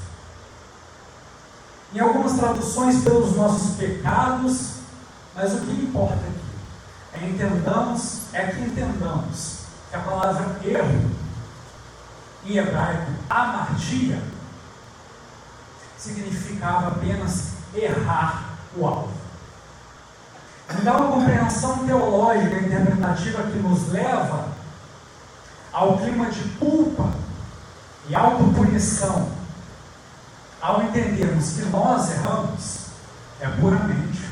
Em 1.92 1.98
algumas 1.98 2.34
traduções, 2.34 3.02
pelos 3.02 3.34
nossos 3.34 3.74
pecados, 3.74 4.74
mas 5.34 5.54
o 5.54 5.58
que 5.58 5.72
importa 5.72 6.14
aqui 6.14 6.47
entendamos, 7.16 8.32
é 8.32 8.46
que 8.46 8.60
entendamos 8.60 9.58
que 9.90 9.96
a 9.96 10.00
palavra 10.00 10.56
erro, 10.64 11.10
em 12.44 12.56
hebraico, 12.56 13.12
amartia, 13.28 14.22
significava 15.96 16.88
apenas 16.88 17.54
errar 17.74 18.58
o 18.76 18.86
alvo. 18.86 19.12
Então, 20.70 20.96
uma 20.96 21.12
compreensão 21.12 21.86
teológica 21.86 22.60
interpretativa 22.60 23.42
que 23.44 23.58
nos 23.58 23.88
leva 23.88 24.48
ao 25.72 25.98
clima 25.98 26.30
de 26.30 26.42
culpa 26.58 27.10
e 28.08 28.14
autopunição, 28.14 29.30
ao 30.60 30.82
entendermos 30.82 31.52
que 31.52 31.62
nós 31.66 32.10
erramos, 32.10 32.86
é 33.40 33.48
puramente 33.48 34.28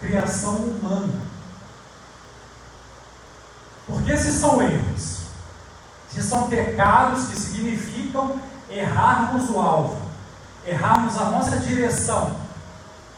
criação 0.00 0.56
humana. 0.56 1.35
Porque 3.86 4.16
se 4.16 4.32
são 4.32 4.60
erros, 4.60 5.26
se 6.10 6.22
são 6.22 6.48
pecados 6.48 7.28
que 7.28 7.38
significam 7.38 8.40
errarmos 8.68 9.48
o 9.50 9.58
alvo, 9.60 10.00
errarmos 10.64 11.16
a 11.16 11.26
nossa 11.26 11.58
direção, 11.58 12.36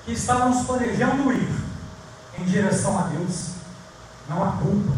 que 0.04 0.12
estávamos 0.12 0.66
planejando 0.66 1.32
ir 1.32 1.48
em 2.38 2.44
direção 2.44 2.98
a 2.98 3.02
Deus, 3.02 3.52
não 4.28 4.42
há 4.44 4.52
culpa. 4.52 4.92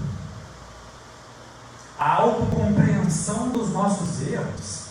a 1.98 2.14
autocompreensão 2.14 3.50
dos 3.50 3.70
nossos 3.70 4.26
erros 4.26 4.87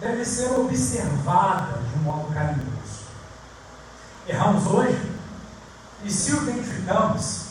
deve 0.00 0.24
ser 0.24 0.52
observada 0.52 1.78
de 1.78 1.98
um 1.98 2.02
modo 2.02 2.32
carinhoso. 2.32 3.06
Erramos 4.28 4.66
hoje? 4.66 5.16
E 6.04 6.10
se 6.10 6.32
o 6.32 6.42
identificamos, 6.42 7.46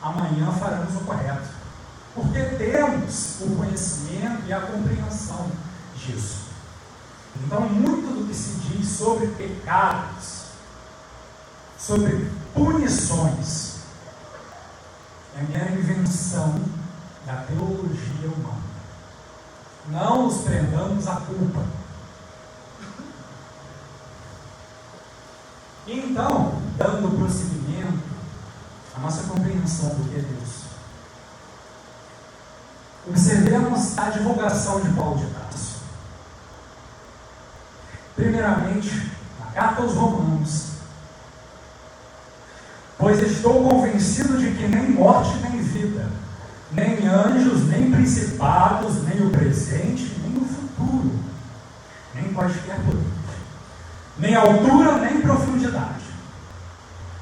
amanhã 0.00 0.50
faremos 0.52 0.94
o 0.96 1.04
correto. 1.04 1.59
Porque 2.14 2.42
temos 2.42 3.40
o 3.40 3.56
conhecimento 3.56 4.42
e 4.46 4.52
a 4.52 4.60
compreensão 4.60 5.50
disso. 5.94 6.50
Então, 7.44 7.60
muito 7.68 8.14
do 8.14 8.26
que 8.26 8.34
se 8.34 8.58
diz 8.60 8.88
sobre 8.88 9.28
pecados, 9.28 10.46
sobre 11.78 12.30
punições, 12.52 13.76
é 15.36 15.42
mera 15.42 15.72
invenção 15.72 16.60
da 17.24 17.36
teologia 17.36 18.28
humana. 18.28 18.60
Não 19.88 20.24
nos 20.24 20.42
prendamos 20.42 21.06
à 21.06 21.16
culpa. 21.16 21.64
Então, 25.86 26.60
dando 26.76 27.16
prosseguimento 27.18 28.02
à 28.94 29.00
nossa 29.00 29.22
compreensão 29.24 29.90
do 29.90 30.08
que 30.08 30.16
é 30.16 30.22
Deus, 30.22 30.69
observemos 33.06 33.98
a 33.98 34.10
divulgação 34.10 34.80
de 34.80 34.90
Paulo 34.90 35.18
de 35.18 35.26
Tarso. 35.26 35.80
Primeiramente, 38.14 39.10
na 39.38 39.46
carta 39.52 39.82
aos 39.82 39.94
Romanos, 39.94 40.70
pois 42.98 43.20
estou 43.20 43.68
convencido 43.68 44.38
de 44.38 44.50
que 44.52 44.68
nem 44.68 44.90
morte 44.90 45.38
nem 45.38 45.62
vida, 45.62 46.06
nem 46.72 47.06
anjos, 47.06 47.66
nem 47.68 47.90
principados, 47.90 49.02
nem 49.04 49.26
o 49.26 49.30
presente, 49.30 50.16
nem 50.22 50.36
o 50.36 50.44
futuro, 50.44 51.18
nem 52.14 52.32
quaisquer 52.32 52.76
poder 52.84 53.20
nem 54.20 54.34
altura, 54.34 54.98
nem 54.98 55.20
profundidade, 55.22 56.04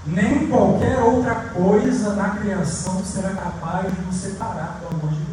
nem 0.05 0.49
qualquer 0.49 0.99
outra 0.99 1.35
coisa 1.37 2.15
na 2.15 2.31
criação 2.31 3.05
será 3.05 3.31
capaz 3.31 3.95
de 3.95 4.01
nos 4.01 4.17
separar 4.17 4.81
do 4.81 4.97
amor 4.97 5.11
de 5.11 5.21
Deus, 5.21 5.28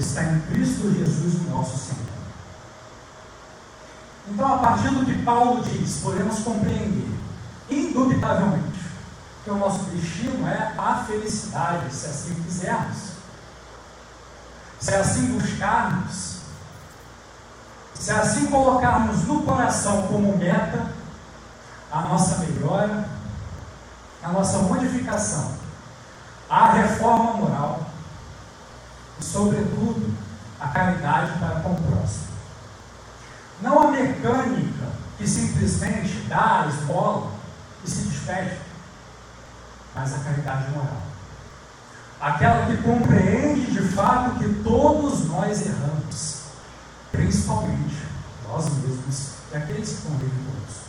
está 0.00 0.22
em 0.24 0.40
Cristo 0.40 0.92
Jesus, 0.92 1.48
nosso 1.48 1.78
Senhor. 1.78 2.06
Então, 4.28 4.54
a 4.54 4.58
partir 4.58 4.88
do 4.88 5.04
que 5.04 5.22
Paulo 5.22 5.62
diz, 5.62 6.00
podemos 6.02 6.40
compreender, 6.40 7.08
indubitavelmente, 7.70 8.80
que 9.44 9.50
o 9.50 9.56
nosso 9.56 9.84
destino 9.84 10.46
é 10.46 10.74
a 10.76 11.04
felicidade, 11.06 11.94
se 11.94 12.06
assim 12.06 12.34
quisermos. 12.42 13.16
Se 14.80 14.94
assim 14.94 15.38
buscarmos, 15.38 16.40
se 17.94 18.10
assim 18.10 18.46
colocarmos 18.46 19.24
no 19.24 19.42
coração 19.42 20.02
como 20.08 20.36
meta 20.36 20.90
a 21.90 22.02
nossa 22.02 22.38
melhora, 22.38 23.08
a 24.22 24.28
nossa 24.28 24.58
modificação, 24.58 25.52
a 26.50 26.72
reforma 26.72 27.32
moral 27.34 27.85
sobretudo, 29.20 30.14
a 30.60 30.68
caridade 30.68 31.38
para 31.38 31.60
com 31.60 31.72
o 31.72 31.82
próximo. 31.82 32.26
Não 33.60 33.88
a 33.88 33.90
mecânica 33.90 34.86
que 35.18 35.26
simplesmente 35.26 36.26
dá 36.28 36.62
a 36.62 36.66
esmola 36.66 37.32
e 37.84 37.90
se 37.90 38.08
despede, 38.08 38.58
mas 39.94 40.14
a 40.14 40.18
caridade 40.18 40.70
moral. 40.70 41.02
Aquela 42.20 42.66
que 42.66 42.82
compreende 42.82 43.72
de 43.72 43.88
fato 43.88 44.38
que 44.38 44.62
todos 44.62 45.26
nós 45.26 45.66
erramos 45.66 46.36
principalmente 47.16 48.06
nós 48.46 48.64
mesmos 48.64 49.30
e 49.52 49.56
aqueles 49.56 49.88
que 49.88 50.02
convivem 50.02 50.38
conosco. 50.44 50.86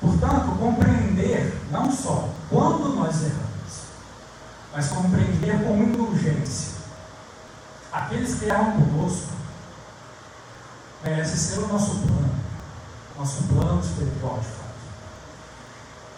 Portanto, 0.00 0.58
compreender 0.58 1.60
não 1.70 1.90
só 1.90 2.28
quando 2.48 2.94
nós 2.94 3.22
erramos, 3.22 3.49
mas 4.72 4.88
compreender 4.88 5.64
com 5.64 5.82
indulgência 5.82 6.80
aqueles 7.92 8.38
que 8.38 8.46
erram 8.46 8.72
conosco 8.72 9.32
merece 11.04 11.36
ser 11.36 11.60
o 11.60 11.68
nosso 11.68 12.00
plano, 12.00 12.34
nosso 13.18 13.42
plano 13.44 13.80
espiritual 13.80 14.38
de 14.38 14.46
fato. 14.46 14.70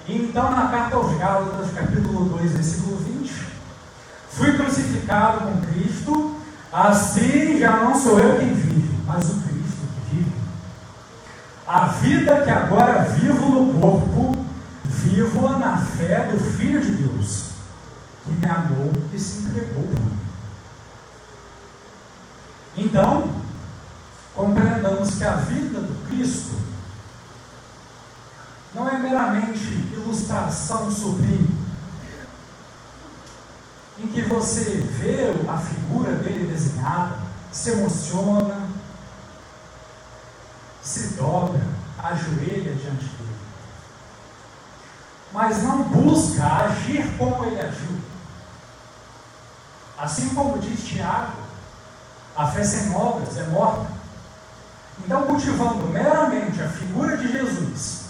E 0.06 0.16
então, 0.16 0.50
na 0.50 0.68
carta 0.68 0.96
aos 0.96 1.16
Gálatas, 1.16 1.72
capítulo 1.72 2.24
2, 2.36 2.52
versículo 2.52 2.96
20, 2.96 3.32
fui 4.28 4.56
crucificado 4.56 5.40
com 5.46 5.60
Cristo 5.60 6.42
Assim 6.72 7.58
já 7.58 7.84
não 7.84 7.94
sou 7.94 8.18
eu 8.18 8.38
quem 8.38 8.54
vive, 8.54 8.98
mas 9.06 9.28
o 9.28 9.42
Cristo 9.42 9.86
que 10.08 10.16
vive. 10.16 10.32
A 11.66 11.84
vida 11.84 12.40
que 12.40 12.50
agora 12.50 13.02
vivo 13.02 13.46
no 13.46 13.78
corpo, 13.78 14.46
vivo 14.82 15.50
na 15.58 15.76
fé 15.76 16.30
do 16.32 16.40
Filho 16.40 16.80
de 16.80 16.92
Deus, 16.92 17.51
me 18.26 18.46
amou 18.46 18.92
e 19.12 19.18
se 19.18 19.46
entregou 19.46 19.84
por 19.84 20.00
mim. 20.00 20.18
Então, 22.76 23.30
compreendamos 24.34 25.14
que 25.16 25.24
a 25.24 25.36
vida 25.36 25.80
do 25.80 26.08
Cristo 26.08 26.56
não 28.74 28.88
é 28.88 28.98
meramente 28.98 29.58
ilustração 29.92 30.90
sublime 30.90 31.62
em 33.98 34.06
que 34.08 34.22
você 34.22 34.80
vê 34.80 35.32
a 35.48 35.58
figura 35.58 36.12
dele 36.16 36.50
desenhada, 36.50 37.18
se 37.52 37.70
emociona, 37.70 38.68
se 40.82 41.14
dobra, 41.14 41.62
ajoelha 41.98 42.74
diante 42.74 43.04
dele. 43.04 43.36
Mas 45.32 45.62
não 45.62 45.84
busca 45.84 46.44
agir 46.44 47.16
como 47.16 47.44
ele 47.44 47.60
agiu. 47.60 48.01
Assim 50.02 50.30
como 50.30 50.58
diz 50.58 50.84
Tiago, 50.84 51.34
a 52.36 52.48
fé 52.48 52.64
sem 52.64 52.92
obras 52.92 53.38
é 53.38 53.44
morta. 53.44 53.86
Então, 54.98 55.22
cultivando 55.28 55.86
meramente 55.86 56.60
a 56.60 56.68
figura 56.68 57.16
de 57.16 57.30
Jesus, 57.30 58.06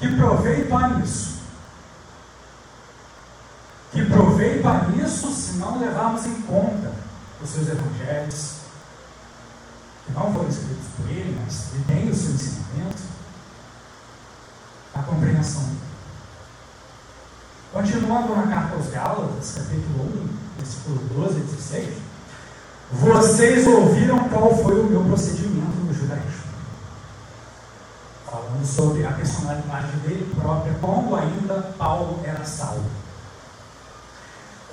que 0.00 0.16
proveito 0.16 0.76
há 0.76 0.88
nisso? 0.88 1.42
Que 3.92 4.04
proveito 4.04 4.66
há 4.66 4.88
nisso 4.88 5.32
se 5.32 5.58
não 5.58 5.78
levarmos 5.78 6.26
em 6.26 6.42
conta 6.42 6.92
os 7.40 7.50
seus 7.50 7.68
evangelhos, 7.68 8.56
que 10.04 10.12
não 10.12 10.34
foram 10.34 10.48
escritos 10.48 10.86
por 10.96 11.08
ele, 11.08 11.40
mas 11.44 11.72
ele 11.72 11.84
tem 11.84 12.10
o 12.10 12.14
seu 12.16 12.32
ensinamento, 12.32 13.02
a 14.92 15.02
compreensão 15.04 15.84
Continuando 17.74 18.36
na 18.36 18.46
carta 18.46 18.76
aos 18.76 18.86
Gálatas, 18.86 19.54
capítulo 19.56 20.04
1, 20.04 20.43
versículo 20.56 20.98
12 21.26 21.38
e 21.38 21.42
16, 21.42 21.88
vocês 22.92 23.66
ouviram 23.66 24.28
qual 24.28 24.54
foi 24.56 24.80
o 24.80 24.84
meu 24.84 25.04
procedimento 25.04 25.76
no 25.84 25.92
judaísmo. 25.92 26.44
Falando 28.30 28.66
sobre 28.66 29.06
a 29.06 29.12
personalidade 29.12 29.96
dele 29.98 30.32
própria, 30.34 30.74
quando 30.80 31.16
ainda 31.16 31.74
Paulo 31.78 32.20
era 32.24 32.44
salvo 32.44 33.04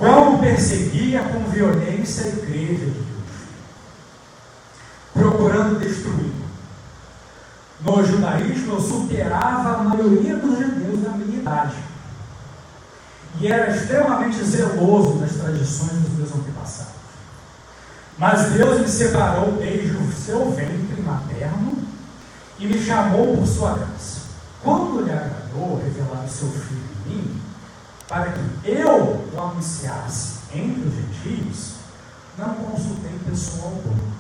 como 0.02 0.39
perseguia 0.39 1.22
com 1.22 1.44
violência 1.52 2.26
a 2.26 2.30
igreja 2.30 2.86
de 2.86 2.91
Deus, 2.91 3.32
procurando 5.13 5.80
destruí 5.80 6.34
No 7.82 8.04
judaísmo, 8.04 8.74
eu 8.74 8.82
superava 8.82 9.76
a 9.76 9.84
maioria 9.84 10.38
dos 10.38 10.58
judeus 10.58 11.02
da 11.02 11.12
minha 11.12 11.39
idade. 11.39 11.76
E 13.39 13.48
era 13.48 13.76
extremamente 13.76 14.44
zeloso 14.44 15.20
das 15.20 15.32
tradições 15.32 15.91
dos 15.91 16.13
meus 16.17 16.36
antepassados. 16.36 17.02
Mas 18.17 18.52
Deus 18.52 18.82
me 18.82 18.88
separou 18.88 19.54
desde 19.54 19.96
o 19.98 20.12
seu 20.12 20.52
ventre 20.52 21.02
materno 21.02 21.78
e 22.60 22.67
me 22.67 22.80
chamou 22.80 23.36
por 23.36 23.48
sua 23.48 23.74
graça. 23.74 24.22
Quando 24.62 25.04
lhe 25.04 25.12
agradou 25.12 25.82
revelar 25.82 26.24
o 26.24 26.30
seu 26.30 26.50
filho 26.50 26.84
em 27.08 27.10
mim, 27.10 27.41
para 28.08 28.32
que 28.32 28.70
eu 28.70 29.26
o 29.34 29.41
anunciasse 29.41 30.41
entre 30.54 30.88
os 30.88 30.94
gentios, 30.94 31.72
não 32.38 32.54
consultei 32.56 33.17
pessoa 33.26 33.65
alguma. 33.65 34.12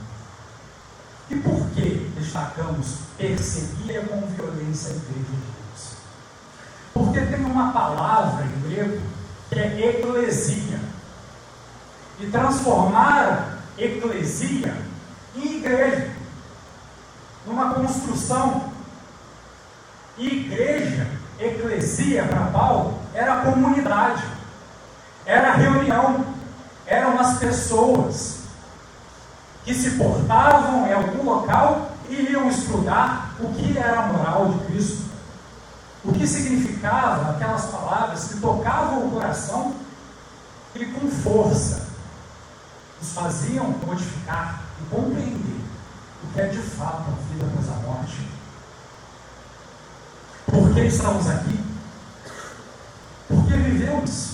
E 1.29 1.35
por 1.35 1.69
que 1.69 2.11
destacamos 2.17 2.95
perseguir 3.17 4.07
com 4.07 4.25
violência 4.27 4.89
a 4.89 4.95
igreja 4.95 5.19
de 5.19 5.35
Deus? 5.35 5.93
Porque 6.93 7.21
tem 7.21 7.45
uma 7.45 7.71
palavra 7.71 8.45
em 8.45 8.60
grego 8.71 9.01
que 9.49 9.59
é 9.59 9.89
eclesia. 9.89 10.79
E 12.19 12.27
transformar 12.27 13.59
eclesia 13.77 14.75
em 15.35 15.57
igreja, 15.57 16.11
numa 17.45 17.73
construção. 17.73 18.71
Igreja, 20.17 21.07
eclesia 21.39 22.23
para 22.25 22.45
Paulo, 22.47 22.99
era 23.13 23.41
comunidade, 23.41 24.23
era 25.25 25.53
reunião, 25.53 26.25
eram 26.85 27.19
as 27.19 27.39
pessoas 27.39 28.41
que 29.63 29.73
se 29.73 29.91
portavam 29.91 30.87
em 30.87 30.93
algum 30.93 31.23
local 31.23 31.91
e 32.09 32.31
iam 32.31 32.49
estudar 32.49 33.35
o 33.39 33.53
que 33.53 33.77
era 33.77 34.01
a 34.01 34.07
moral 34.07 34.49
de 34.49 34.65
Cristo. 34.65 35.00
O 36.03 36.11
que 36.11 36.25
significava 36.25 37.31
aquelas 37.31 37.65
palavras 37.65 38.23
que 38.25 38.39
tocavam 38.39 39.07
o 39.07 39.11
coração 39.11 39.75
e 40.73 40.85
com 40.85 41.07
força 41.07 41.87
nos 42.99 43.13
faziam 43.13 43.67
modificar 43.85 44.63
e 44.81 44.89
compreender 44.89 45.61
o 46.23 46.33
que 46.33 46.41
é 46.41 46.47
de 46.47 46.57
fato 46.57 47.03
a 47.09 47.33
vida 47.33 47.45
após 47.45 47.69
a 47.69 47.87
morte. 47.87 48.27
Por 50.47 50.73
que 50.73 50.81
estamos 50.81 51.27
aqui? 51.29 51.59
Porque 53.27 53.53
vivemos. 53.53 54.31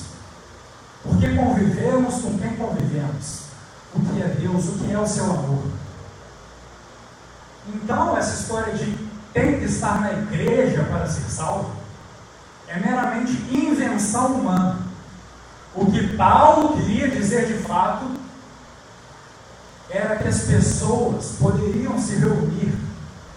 Porque 1.04 1.36
convivemos 1.36 2.22
com 2.22 2.38
quem 2.38 2.56
convivemos. 2.56 3.42
O 3.94 4.00
que 4.00 4.22
é 4.22 4.28
Deus, 4.28 4.68
o 4.68 4.78
que 4.80 4.92
é 4.92 5.00
o 5.00 5.08
seu 5.08 5.26
amor. 5.26 5.64
Então, 7.68 8.18
essa 8.18 8.42
história 8.42 8.74
de 8.74 9.07
tem 9.34 9.60
que 9.60 9.66
estar 9.66 10.02
na 10.02 10.14
igreja 10.14 10.84
para 10.84 11.08
ser 11.08 11.30
salvo 11.30 11.78
é 12.68 12.80
meramente 12.80 13.32
invenção 13.50 14.34
humana. 14.36 14.80
O 15.74 15.90
que 15.92 16.16
Paulo 16.16 16.78
queria 16.78 17.10
dizer 17.10 17.48
de 17.48 17.64
fato 17.64 18.12
era 19.90 20.18
que 20.18 20.28
as 20.28 20.42
pessoas 20.42 21.38
poderiam 21.40 21.98
se 22.00 22.16
reunir 22.16 22.74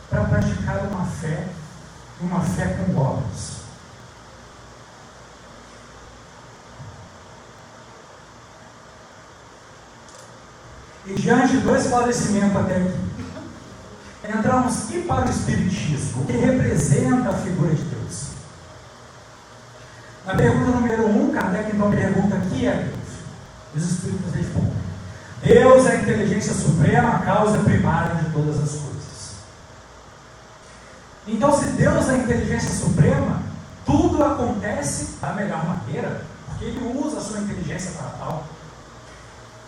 para 0.09 0.25
praticar 0.25 0.87
uma 0.87 1.05
fé, 1.05 1.47
uma 2.21 2.41
fé 2.41 2.67
com 2.67 2.97
obras. 2.97 3.61
E 11.07 11.15
diante 11.15 11.57
do 11.59 11.75
esclarecimento 11.75 12.59
até 12.59 12.77
aqui, 12.77 13.10
entramos 14.31 14.85
aqui 14.85 15.03
para 15.03 15.27
o 15.27 15.31
Espiritismo, 15.31 16.25
que 16.25 16.33
representa 16.33 17.31
a 17.31 17.35
figura 17.35 17.75
de 17.75 17.83
Deus. 17.83 18.31
Na 20.27 20.35
pergunta 20.35 20.71
número 20.71 21.07
1, 21.07 21.23
um, 21.23 21.33
Kardec 21.33 21.75
então 21.75 21.91
pergunta: 21.91 22.37
que 22.51 22.67
é 22.67 22.75
Deus? 22.75 23.01
Os 23.75 23.93
Espíritos 23.93 24.35
respondem: 24.35 24.73
Deus 25.43 25.87
é 25.87 25.93
a 25.93 26.03
inteligência 26.03 26.55
suprema, 26.55 27.17
a 27.17 27.19
causa 27.21 27.59
primária 27.59 28.17
de 28.17 28.31
todas 28.31 28.57
as 28.57 28.71
coisas. 28.71 28.91
Então, 31.27 31.59
se 31.59 31.67
Deus 31.71 32.09
é 32.09 32.13
a 32.13 32.19
inteligência 32.19 32.71
suprema, 32.71 33.43
tudo 33.85 34.23
acontece 34.25 35.17
da 35.21 35.33
melhor 35.33 35.65
maneira, 35.65 36.25
porque 36.47 36.65
Ele 36.65 36.99
usa 36.99 37.19
a 37.19 37.21
sua 37.21 37.41
inteligência 37.41 37.93
para 37.93 38.11
tal. 38.19 38.47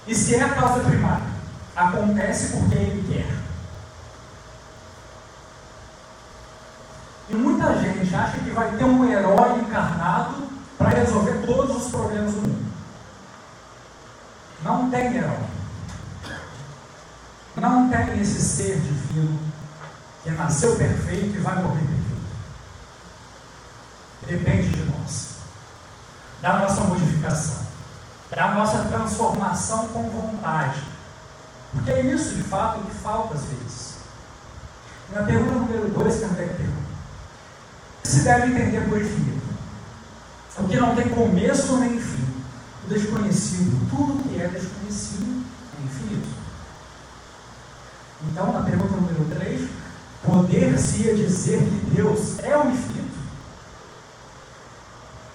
E 0.06 0.14
se 0.14 0.34
é 0.34 0.42
a 0.42 0.48
causa 0.48 0.80
primária, 0.80 1.26
acontece 1.76 2.56
porque 2.56 2.74
Ele 2.74 3.12
quer. 3.12 3.42
E 7.30 7.34
muita 7.62 7.78
gente 7.78 8.14
acha 8.14 8.38
que 8.38 8.50
vai 8.50 8.76
ter 8.76 8.84
um 8.84 9.08
herói 9.08 9.60
encarnado 9.60 10.48
para 10.76 10.90
resolver 10.90 11.46
todos 11.46 11.84
os 11.84 11.90
problemas 11.90 12.34
do 12.34 12.40
mundo. 12.42 12.72
Não 14.64 14.90
tem 14.90 15.16
herói. 15.16 15.46
Não 17.56 17.88
tem 17.88 18.20
esse 18.20 18.40
ser 18.40 18.80
divino 18.80 19.38
que 20.22 20.30
nasceu 20.30 20.76
perfeito 20.76 21.36
e 21.36 21.40
vai 21.40 21.54
morrer 21.56 21.80
perfeito. 21.80 22.02
Depende 24.26 24.68
de 24.68 24.84
nós, 24.90 25.36
da 26.40 26.58
nossa 26.58 26.82
modificação, 26.82 27.66
da 28.30 28.52
nossa 28.52 28.84
transformação 28.84 29.88
com 29.88 30.08
vontade. 30.08 30.82
Porque 31.72 31.90
é 31.90 32.02
isso 32.02 32.34
de 32.34 32.42
fato 32.42 32.80
que 32.82 32.92
falta 32.92 33.34
às 33.34 33.44
vezes. 33.44 33.98
Na 35.10 35.24
pergunta 35.24 35.52
número 35.52 35.88
2, 35.88 36.20
Kardec 36.20 36.54
pergunta: 36.54 36.81
se 38.12 38.20
deve 38.20 38.48
entender 38.48 38.86
por 38.88 39.00
infinito? 39.00 39.42
O 40.58 40.68
que 40.68 40.76
não 40.76 40.94
tem 40.94 41.08
começo 41.08 41.78
nem 41.78 41.98
fim. 41.98 42.26
O 42.84 42.88
desconhecido, 42.88 43.88
tudo 43.88 44.28
que 44.28 44.38
é 44.38 44.48
desconhecido 44.48 45.42
é 45.78 45.84
infinito. 45.84 46.28
Então, 48.30 48.52
na 48.52 48.60
pergunta 48.60 48.96
número 48.96 49.24
3, 49.34 49.68
poder-se 50.22 51.14
dizer 51.14 51.58
que 51.58 51.94
Deus 51.94 52.38
é 52.40 52.54
o 52.56 52.70
infinito? 52.70 53.18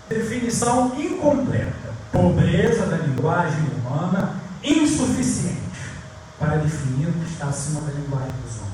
Definição 0.08 0.94
incompleta. 1.00 1.94
Pobreza 2.12 2.86
da 2.86 2.98
linguagem 2.98 3.66
humana, 3.76 4.36
insuficiente 4.64 5.58
para 6.38 6.58
definir 6.58 7.10
o 7.10 7.14
que 7.14 7.32
está 7.32 7.48
acima 7.48 7.82
da 7.82 7.92
linguagem 7.92 8.32
dos 8.46 8.56
homens. 8.58 8.67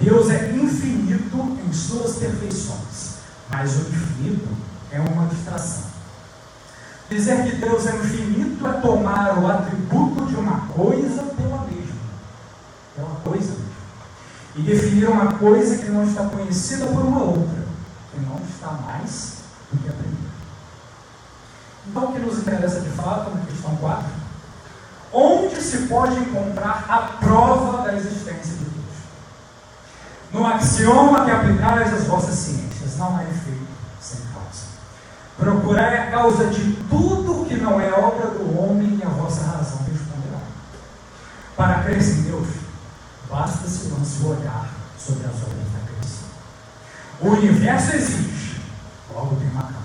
Deus 0.00 0.30
é 0.30 0.52
infinito 0.52 1.58
em 1.66 1.72
suas 1.72 2.16
perfeições, 2.16 3.16
mas 3.50 3.76
o 3.76 3.80
infinito 3.80 4.48
é 4.92 5.00
uma 5.00 5.24
abstração. 5.24 5.84
Dizer 7.10 7.44
que 7.44 7.56
Deus 7.56 7.86
é 7.86 7.96
infinito 7.96 8.66
é 8.66 8.72
tomar 8.74 9.38
o 9.38 9.46
atributo 9.46 10.26
de 10.26 10.36
uma 10.36 10.60
coisa 10.68 11.22
pela 11.22 11.64
mesma, 11.64 11.96
pela 12.94 13.20
coisa 13.24 13.68
e 14.54 14.62
definir 14.62 15.08
uma 15.08 15.32
coisa 15.34 15.78
que 15.78 15.90
não 15.90 16.04
está 16.04 16.24
conhecida 16.24 16.86
por 16.86 17.04
uma 17.04 17.22
outra, 17.22 17.64
que 18.12 18.20
não 18.20 18.38
está 18.38 18.72
mais 18.72 19.38
do 19.72 19.78
que 19.78 19.88
a 19.88 19.92
primeira. 19.92 20.18
Então, 21.86 22.04
o 22.04 22.12
que 22.12 22.18
nos 22.18 22.38
interessa 22.38 22.80
de 22.80 22.90
fato, 22.90 23.30
na 23.30 23.46
questão 23.46 23.74
4, 23.76 24.04
onde 25.12 25.62
se 25.62 25.78
pode 25.86 26.18
encontrar 26.18 26.84
a 26.88 26.98
prova 27.24 27.84
da 27.84 27.94
existência 27.94 28.54
de? 28.54 28.67
No 30.32 30.46
axioma 30.46 31.24
que 31.24 31.30
aplicais 31.30 31.94
às 31.94 32.04
vossas 32.04 32.34
ciências, 32.34 32.96
não 32.98 33.16
há 33.16 33.24
efeito 33.24 33.66
sem 34.00 34.20
causa. 34.32 34.66
Procurai 35.36 36.08
a 36.08 36.10
causa 36.10 36.46
de 36.46 36.72
tudo 36.88 37.46
que 37.46 37.56
não 37.56 37.80
é 37.80 37.90
obra 37.92 38.28
do 38.28 38.58
homem 38.58 38.98
e 38.98 39.02
a 39.02 39.08
vossa 39.08 39.42
razão 39.44 39.78
responderá. 39.78 40.40
Para 41.56 41.82
crer 41.82 42.02
em 42.02 42.22
Deus, 42.22 42.48
basta-se 43.30 43.88
não 43.88 44.04
se 44.04 44.24
olhar 44.24 44.68
sobre 44.98 45.26
as 45.26 45.34
obras 45.34 45.72
da 45.72 45.86
criação. 45.86 46.28
O 47.20 47.28
universo 47.28 47.96
existe, 47.96 48.60
logo 49.14 49.36
tem 49.36 49.48
uma 49.50 49.62
causa. 49.62 49.78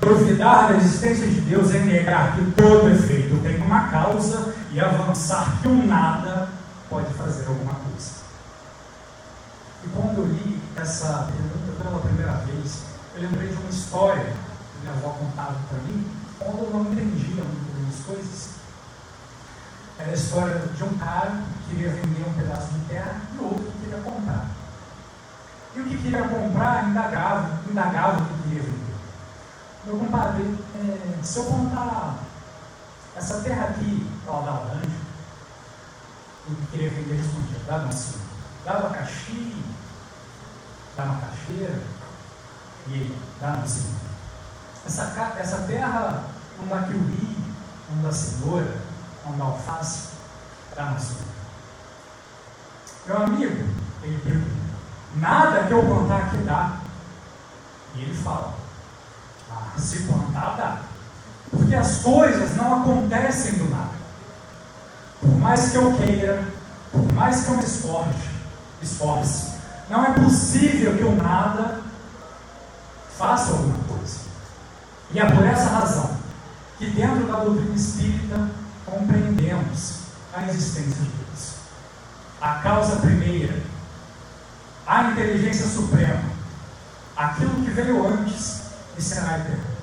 Duvidar 0.00 0.68
da 0.68 0.76
existência 0.76 1.26
de 1.26 1.40
Deus 1.40 1.74
é 1.74 1.78
negar 1.78 2.36
que 2.36 2.50
todo 2.52 2.90
efeito 2.90 3.40
tem 3.42 3.56
uma 3.56 3.88
causa 3.88 4.54
e 4.72 4.78
avançar 4.78 5.58
que 5.62 5.68
um 5.68 5.86
nada 5.86 6.48
pode 6.88 7.12
fazer 7.14 7.46
alguma 7.46 7.74
coisa. 7.74 8.15
E 9.84 9.88
quando 9.88 10.18
eu 10.18 10.26
li 10.26 10.62
essa 10.76 11.28
pergunta 11.32 11.82
pela 11.82 12.00
primeira 12.00 12.32
vez, 12.44 12.82
eu 13.14 13.22
lembrei 13.22 13.48
de 13.48 13.54
uma 13.54 13.70
história 13.70 14.24
que 14.24 14.80
minha 14.80 14.92
avó 14.92 15.10
contava 15.10 15.56
para 15.68 15.78
mim, 15.78 16.06
quando 16.38 16.64
eu 16.64 16.70
não 16.70 16.92
entendia 16.92 17.42
muito 17.44 17.66
as 17.88 18.04
coisas. 18.04 18.50
Era 19.98 20.10
a 20.10 20.14
história 20.14 20.58
de 20.58 20.84
um 20.84 20.98
cara 20.98 21.42
que 21.64 21.74
queria 21.74 21.90
vender 21.90 22.28
um 22.28 22.32
pedaço 22.34 22.72
de 22.72 22.80
terra 22.80 23.20
e 23.34 23.42
outro 23.42 23.64
que 23.64 23.78
queria 23.78 23.98
comprar. 24.02 24.46
E 25.74 25.80
o 25.80 25.84
que 25.84 25.98
queria 25.98 26.28
comprar 26.28 26.88
indagava, 26.88 27.60
indagava 27.70 28.22
o 28.22 28.26
que 28.26 28.42
queria 28.42 28.62
vender. 28.62 28.96
Meu 29.86 29.98
compadre, 29.98 30.58
é, 30.74 31.22
se 31.22 31.38
eu 31.38 31.44
comprar 31.44 32.18
essa 33.14 33.40
terra 33.40 33.68
aqui, 33.68 34.06
ó, 34.26 34.40
da 34.42 34.50
laranja, 34.52 34.90
o 36.48 36.54
que 36.54 36.66
queria 36.66 36.90
vender 36.90 37.14
respondia, 37.14 37.58
dá 37.66 37.78
não, 37.78 37.92
senhor. 37.92 38.25
Dá 38.66 38.72
abacaxi, 38.72 39.62
dá 40.96 41.04
macaxeira 41.04 41.80
e 42.88 43.16
dá 43.40 43.52
assim. 43.62 43.94
Essa, 44.84 45.04
essa 45.38 45.58
terra 45.68 46.24
não 46.58 46.66
dá 46.66 46.82
quiuí, 46.82 47.36
não 47.88 48.02
dá 48.02 48.12
cenoura, 48.12 48.76
não 49.24 49.38
dá 49.38 49.44
alface, 49.44 50.08
dá 50.74 50.90
assim. 50.90 51.24
Meu 53.06 53.22
amigo, 53.22 53.68
ele 54.02 54.20
pergunta, 54.24 54.50
nada 55.14 55.68
que 55.68 55.72
eu 55.72 55.86
plantar 55.86 56.22
aqui 56.22 56.38
dá. 56.38 56.80
E 57.94 58.02
ele 58.02 58.20
fala, 58.20 58.52
ah, 59.48 59.78
se 59.78 60.02
plantar 60.08 60.56
dá. 60.56 60.82
Porque 61.52 61.72
as 61.72 61.98
coisas 61.98 62.56
não 62.56 62.82
acontecem 62.82 63.58
do 63.58 63.70
nada. 63.70 63.94
Por 65.20 65.36
mais 65.38 65.70
que 65.70 65.76
eu 65.76 65.96
queira, 65.96 66.48
por 66.90 67.12
mais 67.12 67.44
que 67.44 67.50
eu 67.52 67.56
me 67.58 67.64
esforce, 67.64 68.35
esforce 68.82 69.56
não 69.88 70.04
é 70.04 70.12
possível 70.12 70.96
que 70.96 71.04
o 71.04 71.14
nada 71.14 71.80
faça 73.16 73.52
alguma 73.52 73.78
coisa. 73.84 74.18
E 75.12 75.18
é 75.18 75.30
por 75.30 75.44
essa 75.44 75.70
razão 75.70 76.16
que, 76.76 76.90
dentro 76.90 77.26
da 77.26 77.40
doutrina 77.40 77.74
espírita, 77.74 78.50
compreendemos 78.84 80.00
a 80.34 80.44
existência 80.44 81.02
de 81.02 81.08
Deus. 81.08 81.54
A 82.40 82.54
causa 82.56 82.96
primeira, 82.96 83.62
a 84.86 85.04
inteligência 85.04 85.66
suprema, 85.66 86.22
aquilo 87.16 87.64
que 87.64 87.70
veio 87.70 88.06
antes 88.06 88.62
e 88.98 89.02
será 89.02 89.38
eterno. 89.38 89.76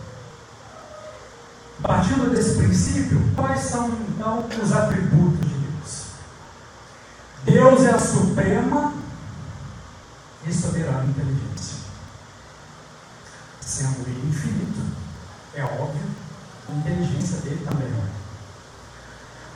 Partindo 1.82 2.29
desse 2.29 2.58
princípio, 2.58 3.32
quais 3.36 3.62
são 3.62 3.88
então 3.88 4.45
os 4.62 4.71
atributos? 4.71 5.52
Deus 7.63 7.86
é 7.86 7.91
a 7.91 7.99
suprema 7.99 8.93
e 10.45 10.54
soberana 10.54 11.06
inteligência. 11.06 11.78
Sendo 13.62 14.02
ele 14.06 14.28
infinito, 14.28 14.82
é 15.56 15.63
óbvio, 15.63 16.06
a 16.67 16.73
inteligência 16.73 17.38
dele 17.38 17.65
também 17.65 17.88
é. 17.88 18.10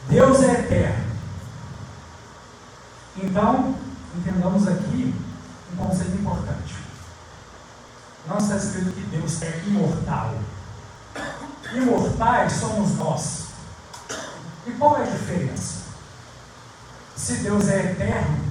Deus 0.08 0.42
é 0.42 0.54
eterno. 0.54 1.18
Então, 3.18 3.76
entendamos 4.16 4.66
aqui 4.70 5.14
um 5.74 5.76
conceito 5.76 6.16
importante. 6.16 6.76
Não 8.26 8.38
está 8.38 8.56
escrito 8.56 8.92
que 8.92 9.02
Deus 9.02 9.42
é 9.42 9.64
imortal. 9.68 10.34
Imortais 11.74 12.54
somos 12.54 12.96
nós. 12.96 13.48
E 14.66 14.72
qual 14.72 14.96
é 14.96 15.04
a 15.04 15.12
diferença? 15.12 15.87
Se 17.18 17.38
Deus 17.38 17.68
é 17.68 17.94
eterno, 17.94 18.46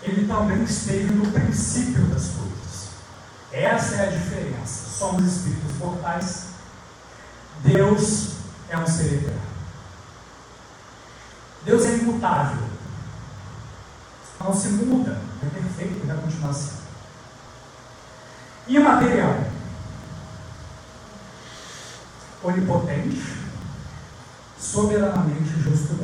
ele 0.00 0.28
também 0.28 0.62
esteve 0.62 1.12
no 1.12 1.30
princípio 1.32 2.06
das 2.06 2.28
coisas. 2.28 2.88
Essa 3.50 3.96
é 3.96 4.08
a 4.08 4.10
diferença. 4.12 4.88
Somos 4.88 5.24
espíritos 5.24 5.76
mortais. 5.78 6.44
Deus 7.64 8.34
é 8.68 8.78
um 8.78 8.86
ser 8.86 9.14
eterno. 9.14 9.40
Deus 11.64 11.84
é 11.84 11.96
imutável. 11.96 12.68
Não 14.40 14.54
se 14.54 14.68
muda. 14.68 15.20
É 15.42 15.46
perfeito 15.48 16.06
na 16.06 16.14
continuação. 16.14 16.78
Imaterial. 18.68 19.44
Onipotente. 22.44 23.36
Soberanamente 24.60 25.60
justo. 25.60 25.98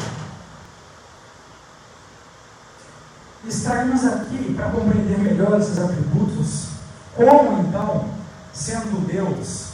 Extraímos 3.46 4.04
aqui, 4.04 4.54
para 4.54 4.70
compreender 4.70 5.18
melhor 5.18 5.60
esses 5.60 5.78
atributos, 5.78 6.68
como 7.14 7.60
então, 7.60 8.08
sendo 8.52 9.06
Deus 9.06 9.68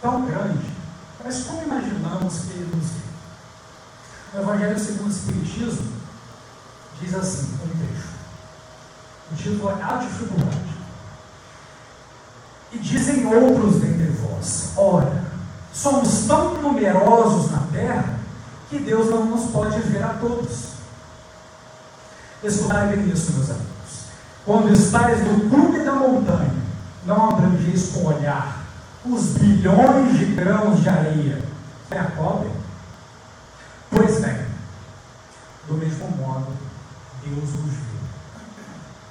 tão 0.00 0.24
grande, 0.24 0.66
mas 1.22 1.44
como 1.44 1.62
imaginamos 1.62 2.38
que 2.40 2.52
Ele 2.54 2.74
nos 2.74 2.86
vê? 2.90 3.02
No 4.34 4.42
Evangelho 4.42 4.78
segundo 4.78 5.08
o 5.08 5.12
Espiritismo, 5.12 5.92
diz 7.00 7.14
assim, 7.14 7.58
um 7.62 7.68
trecho. 7.68 8.08
O 9.30 9.34
título 9.34 9.70
é 9.70 9.82
A 9.82 9.96
Dificuldade. 9.98 10.72
E 12.72 12.78
dizem 12.78 13.26
outros 13.26 13.80
dentre 13.80 14.06
vós: 14.12 14.72
Ora, 14.76 15.24
somos 15.72 16.24
tão 16.26 16.54
numerosos 16.62 17.50
na 17.50 17.60
terra 17.70 18.18
que 18.70 18.78
Deus 18.78 19.10
não 19.10 19.26
nos 19.26 19.50
pode 19.50 19.78
ver 19.80 20.02
a 20.02 20.14
todos. 20.14 20.72
Escutai 22.42 22.96
bem 22.96 23.08
isso, 23.08 23.32
meus 23.34 23.50
amigos. 23.50 23.72
Quando 24.44 24.72
estáis 24.72 25.24
no 25.24 25.48
cume 25.48 25.84
da 25.84 25.92
montanha, 25.92 26.54
não 27.06 27.30
abrangeis 27.30 27.92
com 27.92 28.00
o 28.00 28.16
olhar 28.16 28.64
os 29.04 29.34
bilhões 29.38 30.18
de 30.18 30.24
grãos 30.26 30.80
de 30.80 30.88
areia 30.88 31.42
que 31.88 31.96
a 31.96 32.04
cobrem? 32.04 32.52
Pois 33.90 34.20
bem, 34.20 34.46
do 35.68 35.74
mesmo 35.74 36.08
modo, 36.16 36.52
Deus 37.24 37.52
nos 37.52 37.74
vê. 37.74 37.92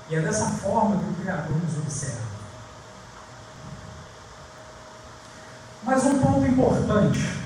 E 0.10 0.16
é 0.16 0.20
dessa 0.20 0.48
forma 0.48 0.98
que 0.98 1.10
o 1.10 1.14
Criador 1.22 1.56
nos 1.56 1.78
observa. 1.78 2.32
Mas 5.84 6.04
um 6.04 6.20
ponto 6.20 6.46
importante 6.46 7.42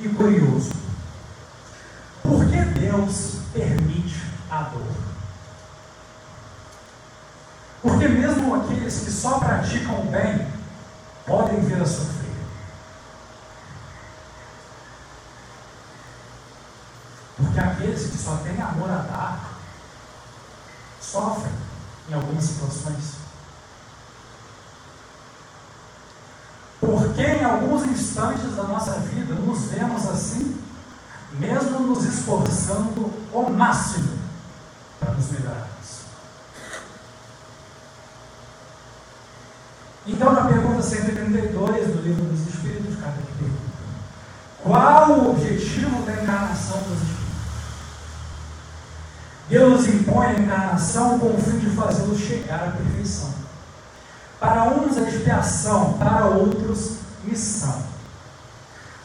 e 0.00 0.08
curioso. 0.08 0.85
Deus 2.96 3.40
permite 3.52 4.22
a 4.50 4.62
dor? 4.62 4.86
Porque 7.82 8.08
mesmo 8.08 8.54
aqueles 8.54 9.00
que 9.00 9.10
só 9.10 9.38
praticam 9.38 10.00
o 10.00 10.10
bem 10.10 10.46
podem 11.26 11.60
vir 11.60 11.80
a 11.80 11.86
sofrer. 11.86 12.34
Porque 17.36 17.60
aqueles 17.60 18.10
que 18.10 18.18
só 18.18 18.36
têm 18.38 18.60
amor 18.60 18.90
a 18.90 18.96
dar 18.96 19.50
sofrem 21.00 21.52
em 22.08 22.14
algumas 22.14 22.44
situações. 22.44 23.14
Porque 26.80 27.22
em 27.22 27.44
alguns 27.44 27.84
instantes 27.84 28.56
da 28.56 28.62
nossa 28.64 28.92
vida 29.00 29.34
nos 29.34 29.64
vemos 29.66 30.08
assim, 30.08 30.65
mesmo 31.38 31.80
nos 31.80 32.04
esforçando 32.04 33.12
ao 33.32 33.50
máximo 33.50 34.18
para 34.98 35.12
nos 35.12 35.30
melhorarmos. 35.30 35.66
Então, 40.06 40.32
na 40.32 40.44
pergunta 40.44 40.82
132 40.82 41.88
do 41.88 42.02
livro 42.02 42.24
dos 42.26 42.46
Espíritos, 42.48 42.94
cada 43.00 43.16
que 43.16 43.32
pergunta: 43.38 43.60
qual 44.62 45.10
o 45.10 45.30
objetivo 45.32 46.02
da 46.06 46.12
encarnação 46.12 46.78
dos 46.78 47.02
Espíritos? 47.02 47.16
Deus 49.48 49.86
impõe 49.86 50.26
a 50.26 50.38
encarnação 50.38 51.18
com 51.18 51.34
o 51.34 51.40
fim 51.40 51.58
de 51.58 51.70
fazê-los 51.70 52.18
chegar 52.18 52.68
à 52.68 52.70
perfeição. 52.72 53.34
Para 54.40 54.64
uns 54.64 54.96
a 54.96 55.08
expiação, 55.08 55.94
para 55.94 56.26
outros 56.26 56.98
missão. 57.24 57.95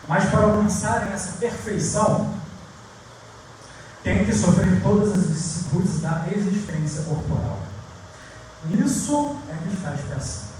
Mas 0.07 0.29
para 0.29 0.43
alcançarem 0.43 1.13
essa 1.13 1.33
perfeição, 1.33 2.33
tem 4.03 4.25
que 4.25 4.33
sofrer 4.33 4.81
todas 4.81 5.13
as 5.13 5.25
vicissitudes 5.27 6.01
da 6.01 6.25
existência 6.35 7.03
corporal. 7.03 7.59
Isso 8.69 9.37
é 9.49 9.55
que 9.55 9.73
está 9.75 9.93
expiação. 9.93 10.51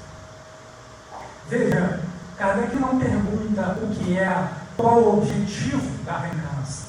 Veja, 1.49 2.01
Kardec 2.37 2.75
não 2.77 2.99
pergunta 2.99 3.77
o 3.81 3.95
que 3.95 4.17
é, 4.17 4.47
qual 4.77 4.99
o 4.99 5.17
objetivo 5.17 6.03
da 6.05 6.17
reencarnação. 6.19 6.87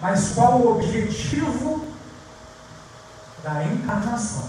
Mas 0.00 0.32
qual 0.34 0.58
o 0.60 0.76
objetivo 0.76 1.86
da 3.42 3.64
encarnação? 3.64 4.48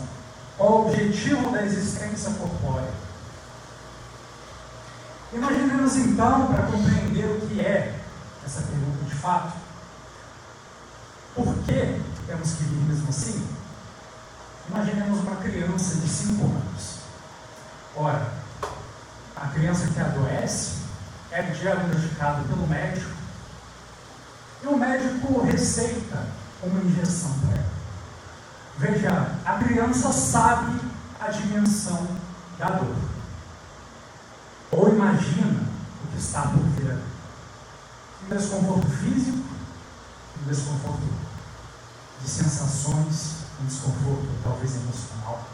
Qual 0.57 0.71
o 0.71 0.87
objetivo 0.87 1.51
da 1.51 1.63
existência 1.63 2.31
corpórea? 2.31 3.04
Imaginemos 5.35 5.97
então, 5.97 6.47
para 6.47 6.63
compreender 6.63 7.25
o 7.25 7.45
que 7.45 7.59
é 7.59 7.99
essa 8.45 8.61
pergunta 8.61 9.03
de 9.03 9.15
fato, 9.15 9.57
por 11.35 11.53
que 11.65 12.01
temos 12.25 12.53
que 12.53 12.63
vir 12.63 12.85
mesmo 12.87 13.09
assim? 13.09 13.45
Imaginemos 14.69 15.19
uma 15.19 15.35
criança 15.35 15.95
de 15.95 16.07
5 16.07 16.45
anos. 16.45 16.99
Ora, 17.97 18.33
a 19.35 19.47
criança 19.47 19.87
que 19.87 19.99
adoece 19.99 20.77
é 21.31 21.41
diagnosticada 21.41 22.43
pelo 22.43 22.65
médico 22.65 23.11
e 24.63 24.67
o 24.67 24.77
médico 24.77 25.41
receita 25.41 26.27
uma 26.63 26.79
injeção 26.79 27.37
para 27.39 27.57
ela. 27.57 27.71
Veja, 28.77 29.35
a 29.45 29.53
criança 29.57 30.13
sabe 30.13 30.79
a 31.19 31.27
dimensão 31.27 32.07
da 32.57 32.69
dor. 32.69 33.14
Ou 34.77 34.89
imagina 34.89 35.63
o 36.03 36.07
que 36.11 36.17
está 36.17 36.41
por 36.41 36.61
vir. 36.61 36.99
Um 38.25 38.35
desconforto 38.35 38.89
físico, 38.89 39.37
um 40.41 40.49
desconforto 40.49 41.07
de 42.21 42.27
sensações, 42.29 43.35
um 43.61 43.65
desconforto 43.65 44.27
talvez 44.43 44.75
emocional. 44.75 45.45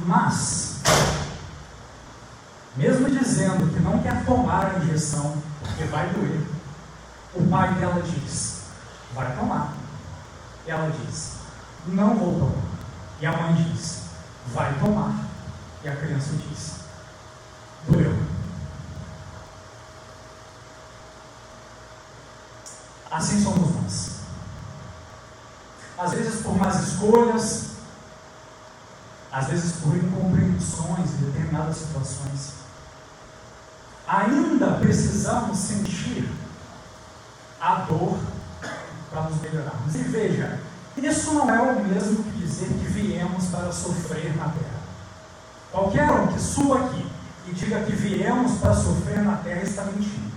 Mas, 0.00 0.80
mesmo 2.74 3.10
dizendo 3.10 3.72
que 3.72 3.80
não 3.80 4.02
quer 4.02 4.24
tomar 4.24 4.66
a 4.66 4.78
injeção, 4.78 5.40
porque 5.60 5.84
vai 5.84 6.08
doer, 6.10 6.40
o 7.34 7.46
pai 7.48 7.74
dela 7.74 8.02
diz: 8.02 8.62
vai 9.14 9.36
tomar. 9.36 9.74
Ela 10.66 10.90
diz: 10.90 11.34
não 11.86 12.16
vou 12.16 12.40
tomar. 12.40 12.64
E 13.20 13.26
a 13.26 13.32
mãe 13.36 13.54
diz: 13.54 14.04
vai 14.52 14.76
tomar. 14.80 15.29
E 15.82 15.88
a 15.88 15.96
criança 15.96 16.30
diz: 16.48 16.72
doeu. 17.88 18.16
Assim 23.10 23.42
somos 23.42 23.74
nós. 23.74 24.20
Às 25.98 26.12
vezes 26.12 26.42
por 26.42 26.56
más 26.56 26.88
escolhas, 26.88 27.70
às 29.32 29.46
vezes 29.48 29.72
por 29.76 29.96
incompreensões 29.96 31.10
em 31.10 31.24
determinadas 31.26 31.76
situações, 31.76 32.52
ainda 34.06 34.78
precisamos 34.78 35.58
sentir 35.58 36.30
a 37.60 37.74
dor 37.80 38.18
para 39.10 39.22
nos 39.22 39.40
melhorarmos. 39.40 39.94
E 39.94 40.02
veja, 40.04 40.60
Isso 40.96 41.32
não 41.32 41.48
é 41.48 41.60
o 41.60 41.84
mesmo 41.84 42.22
que 42.24 42.30
dizer 42.38 42.68
que 42.68 42.86
viemos 42.86 43.46
para 43.46 43.72
sofrer 43.72 44.36
na 44.36 44.48
terra. 44.48 44.69
Qualquer 45.72 46.10
um 46.10 46.26
que 46.26 46.40
suba 46.40 46.80
aqui 46.80 47.06
e 47.46 47.52
diga 47.52 47.82
que 47.82 47.92
viemos 47.92 48.58
para 48.58 48.74
sofrer 48.74 49.22
na 49.22 49.36
terra 49.36 49.62
está 49.62 49.84
mentindo. 49.84 50.30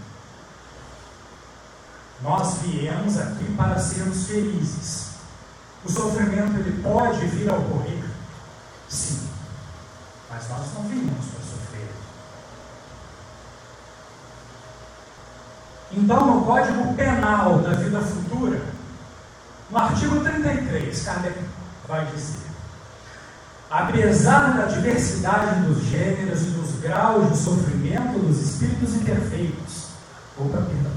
Nós 2.21 2.59
viemos 2.59 3.17
aqui 3.19 3.53
para 3.55 3.79
sermos 3.79 4.27
felizes. 4.27 5.13
O 5.83 5.91
sofrimento 5.91 6.57
ele 6.57 6.81
pode 6.81 7.25
vir 7.25 7.51
a 7.51 7.57
ocorrer? 7.57 8.03
Sim. 8.87 9.27
Mas 10.29 10.49
nós 10.49 10.73
não 10.73 10.83
viemos 10.83 11.25
para 11.25 11.41
sofrer. 11.41 11.89
Então, 15.91 16.25
no 16.25 16.45
Código 16.45 16.93
Penal 16.93 17.59
da 17.59 17.73
Vida 17.73 17.99
Futura, 18.01 18.61
no 19.69 19.77
artigo 19.77 20.23
33, 20.23 21.03
Kardec 21.03 21.39
vai 21.87 22.05
dizer: 22.05 22.52
apesar 23.73 24.55
da 24.55 24.65
diversidade 24.67 25.61
dos 25.61 25.83
gêneros 25.85 26.43
e 26.43 26.51
dos 26.51 26.79
graus 26.79 27.31
de 27.31 27.37
sofrimento 27.39 28.19
dos 28.19 28.39
espíritos 28.39 28.93
imperfeitos, 28.93 29.87
opa, 30.37 30.57
perdão. 30.57 30.91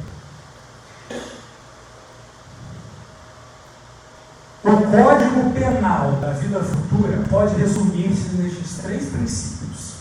O 4.63 4.91
Código 4.91 5.53
Penal 5.55 6.13
da 6.21 6.33
Vida 6.33 6.61
Futura 6.63 7.25
pode 7.31 7.55
resumir-se 7.55 8.37
nestes 8.37 8.77
três 8.83 9.09
princípios. 9.09 9.95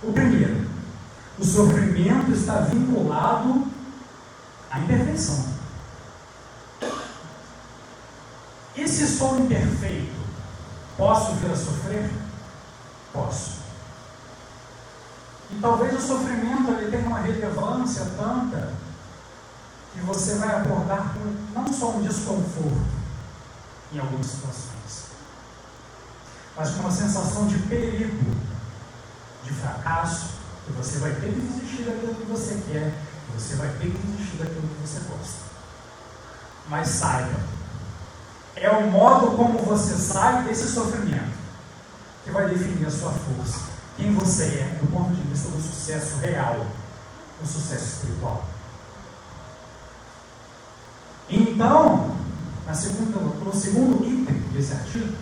O 0.00 0.12
primeiro, 0.12 0.64
o 1.40 1.44
sofrimento 1.44 2.30
está 2.30 2.60
vinculado 2.60 3.66
à 4.70 4.78
imperfeição. 4.78 5.44
E 8.76 8.86
se 8.86 9.08
sou 9.08 9.40
imperfeito, 9.40 10.27
posso 10.98 11.32
vir 11.34 11.50
a 11.52 11.56
sofrer? 11.56 12.10
Posso. 13.12 13.58
E 15.50 15.58
talvez 15.60 15.94
o 15.94 16.06
sofrimento 16.06 16.70
ele 16.72 16.90
tenha 16.90 17.06
uma 17.06 17.20
relevância 17.20 18.04
tanta 18.18 18.74
que 19.94 20.00
você 20.00 20.34
vai 20.34 20.56
acordar 20.56 21.14
com 21.14 21.20
não 21.54 21.72
só 21.72 21.92
um 21.92 22.02
desconforto 22.02 22.98
em 23.92 23.98
algumas 23.98 24.26
situações, 24.26 25.06
mas 26.54 26.70
com 26.72 26.80
uma 26.80 26.90
sensação 26.90 27.46
de 27.46 27.58
perigo, 27.60 28.36
de 29.44 29.50
fracasso, 29.54 30.38
que 30.66 30.72
você 30.72 30.98
vai 30.98 31.12
ter 31.12 31.32
que 31.32 31.40
desistir 31.40 31.84
daquilo 31.84 32.14
que 32.14 32.26
você 32.26 32.62
quer, 32.70 32.92
que 33.26 33.40
você 33.40 33.54
vai 33.54 33.68
ter 33.68 33.90
que 33.90 34.06
desistir 34.06 34.36
daquilo 34.36 34.68
que 34.68 34.86
você 34.86 35.00
gosta. 35.08 35.48
Mas 36.68 36.88
saiba, 36.88 37.40
é 38.60 38.70
o 38.70 38.90
modo 38.90 39.36
como 39.36 39.58
você 39.58 39.94
sai 39.94 40.44
desse 40.44 40.68
sofrimento 40.68 41.38
que 42.24 42.30
vai 42.30 42.48
definir 42.48 42.86
a 42.86 42.90
sua 42.90 43.10
força, 43.10 43.60
quem 43.96 44.12
você 44.14 44.44
é 44.44 44.78
do 44.80 44.90
ponto 44.90 45.14
de 45.14 45.22
vista 45.22 45.48
do 45.48 45.60
sucesso 45.60 46.18
real, 46.18 46.66
do 47.40 47.46
sucesso 47.46 47.84
espiritual. 47.84 48.44
Então, 51.30 52.16
na 52.66 52.74
segunda, 52.74 53.18
no 53.18 53.54
segundo 53.54 54.04
item 54.04 54.36
desse 54.52 54.72
artigo, 54.72 55.16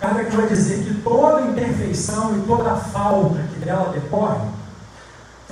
Kardec 0.00 0.34
vai 0.34 0.48
dizer 0.48 0.84
que 0.84 1.00
toda 1.02 1.42
imperfeição 1.42 2.36
e 2.36 2.42
toda 2.42 2.74
falta 2.76 3.40
que 3.52 3.60
dela 3.60 3.92
decorre 3.92 4.48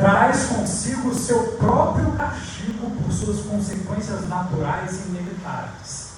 traz 0.01 0.47
consigo 0.47 1.11
o 1.11 1.15
seu 1.15 1.53
próprio 1.59 2.11
castigo 2.13 2.91
por 2.91 3.13
suas 3.13 3.43
consequências 3.43 4.29
naturais 4.29 5.01
e 5.05 5.09
inevitáveis. 5.11 6.11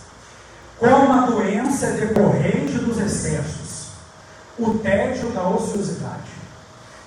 Como 0.79 1.13
a 1.13 1.27
doença 1.27 1.87
é 1.87 1.93
decorrente 1.93 2.79
dos 2.79 2.99
excessos, 2.99 3.89
o 4.59 4.79
tédio 4.79 5.31
da 5.33 5.49
ociosidade, 5.49 6.31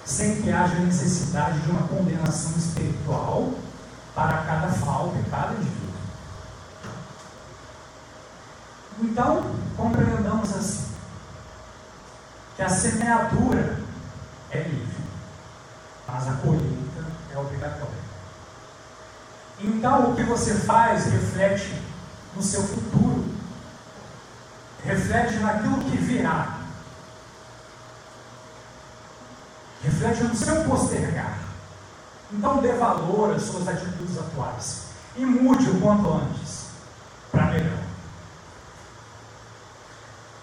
sem 0.03 0.41
que 0.41 0.51
haja 0.51 0.75
necessidade 0.75 1.59
de 1.61 1.71
uma 1.71 1.87
condenação 1.87 2.51
espiritual 2.57 3.51
para 4.13 4.37
cada 4.39 4.67
falta 4.67 5.17
e 5.17 5.29
cada 5.29 5.53
indivíduo. 5.53 5.85
Então, 9.01 9.55
compreendamos 9.75 10.55
assim 10.55 10.85
que 12.55 12.61
a 12.61 12.69
semeadura 12.69 13.79
é 14.49 14.59
livre, 14.59 15.03
mas 16.07 16.27
a 16.29 16.33
colheita 16.33 17.05
é 17.33 17.37
obrigatória. 17.37 18.05
Então, 19.85 20.09
o 20.09 20.15
que 20.15 20.23
você 20.23 20.55
faz 20.55 21.05
reflete 21.05 21.79
no 22.35 22.41
seu 22.41 22.63
futuro, 22.63 23.23
reflete 24.83 25.35
naquilo 25.35 25.77
que 25.77 25.95
virá, 25.97 26.57
reflete 29.83 30.23
no 30.23 30.35
seu 30.35 30.63
postergar. 30.63 31.37
Então, 32.33 32.63
dê 32.63 32.71
valor 32.71 33.35
às 33.35 33.43
suas 33.43 33.67
atitudes 33.67 34.17
atuais 34.17 34.85
e 35.17 35.23
mude 35.23 35.69
o 35.69 35.79
quanto 35.79 36.11
antes 36.11 36.65
para 37.31 37.51
melhor. 37.51 37.83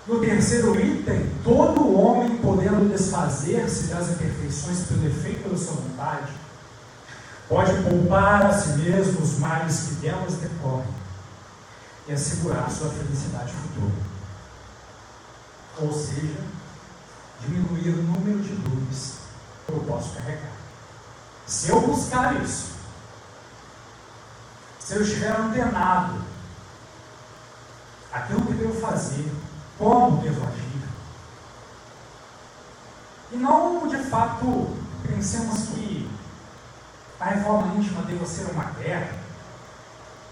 No 0.06 0.20
terceiro 0.20 0.80
item, 0.80 1.32
todo 1.42 2.00
homem 2.00 2.36
podendo 2.36 2.88
desfazer-se 2.88 3.88
das 3.88 4.08
imperfeições 4.10 4.86
pelo 4.86 5.04
efeito 5.04 5.48
da 5.48 5.56
sua 5.56 5.74
vontade, 5.74 6.32
pode 7.52 7.82
poupar 7.82 8.46
a 8.46 8.52
si 8.58 8.70
mesmo 8.78 9.20
os 9.20 9.38
males 9.38 9.80
que 9.80 9.94
delas 9.96 10.36
decorrem 10.36 10.88
e 12.08 12.12
assegurar 12.14 12.70
sua 12.70 12.88
felicidade 12.88 13.52
futura. 13.52 13.92
Ou 15.78 15.92
seja, 15.92 16.40
diminuir 17.40 17.90
o 17.90 18.02
número 18.04 18.38
de 18.38 18.54
dores 18.54 19.16
que 19.66 19.72
eu 19.72 19.80
posso 19.80 20.14
carregar. 20.14 20.52
Se 21.46 21.68
eu 21.68 21.82
buscar 21.82 22.42
isso, 22.42 22.72
se 24.80 24.94
eu 24.94 25.02
estiver 25.02 25.38
antenado, 25.38 26.22
aquilo 28.10 28.46
que 28.46 28.54
devo 28.54 28.80
fazer, 28.80 29.30
como 29.78 30.22
devo 30.22 30.42
agir. 30.46 30.82
E 33.30 33.36
não, 33.36 33.86
de 33.88 33.98
fato, 33.98 34.74
pensemos 35.06 35.68
que 35.68 36.11
a 37.22 37.28
reforma 37.28 37.76
íntima 37.76 38.02
deva 38.02 38.26
ser 38.26 38.50
uma 38.50 38.64
guerra. 38.64 39.14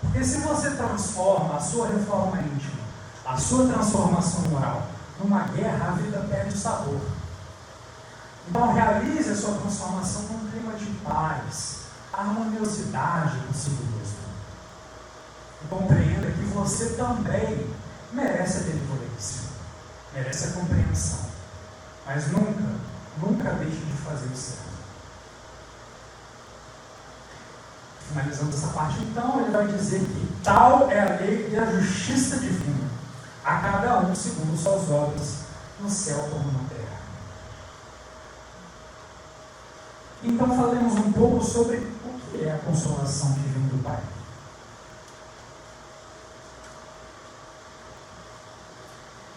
Porque 0.01 0.25
se 0.25 0.39
você 0.39 0.71
transforma 0.71 1.57
a 1.57 1.61
sua 1.61 1.87
reforma 1.87 2.41
íntima, 2.41 2.83
a 3.25 3.37
sua 3.37 3.69
transformação 3.69 4.51
moral, 4.51 4.89
numa 5.21 5.45
guerra, 5.45 5.89
a 5.89 5.93
vida 5.93 6.27
perde 6.29 6.53
o 6.53 6.59
sabor. 6.59 7.01
Então, 8.49 8.73
realize 8.73 9.31
a 9.31 9.37
sua 9.37 9.55
transformação 9.55 10.23
num 10.23 10.51
clima 10.51 10.73
de 10.73 10.87
paz, 11.05 11.83
harmoniosidade 12.13 13.39
consigo 13.47 13.85
mesmo. 13.97 14.19
E 15.63 15.69
compreenda 15.69 16.29
que 16.33 16.45
você 16.47 16.95
também 16.95 17.71
merece 18.13 18.59
a 18.59 18.61
benevolência, 18.63 19.43
merece 20.13 20.49
a 20.49 20.53
compreensão, 20.61 21.21
mas 22.05 22.33
nunca, 22.33 22.65
nunca 23.23 23.53
deixe 23.53 23.77
de 23.77 23.93
fazer 23.93 24.27
o 24.27 24.37
certo. 24.37 24.80
Finalizando 28.11 28.53
essa 28.53 28.67
parte, 28.69 28.99
então, 29.03 29.41
ele 29.41 29.53
vai 29.53 29.69
dizer 29.69 30.01
que 30.01 30.43
tal 30.43 30.91
é 30.91 31.01
a 31.01 31.21
lei 31.21 31.49
e 31.49 31.57
a 31.57 31.65
justiça 31.65 32.41
divina, 32.41 32.89
a 33.45 33.59
cada 33.59 34.01
um 34.01 34.13
segundo 34.17 34.59
suas 34.59 34.91
obras, 34.91 35.45
no 35.79 35.89
céu 35.89 36.19
como 36.29 36.51
na 36.51 36.69
terra. 36.69 36.99
Então, 40.25 40.57
falemos 40.57 40.95
um 40.95 41.13
pouco 41.13 41.45
sobre 41.45 41.77
o 41.77 42.33
que 42.33 42.45
é 42.45 42.53
a 42.53 42.59
consolação 42.59 43.33
vem 43.35 43.69
do 43.69 43.81
Pai. 43.85 44.01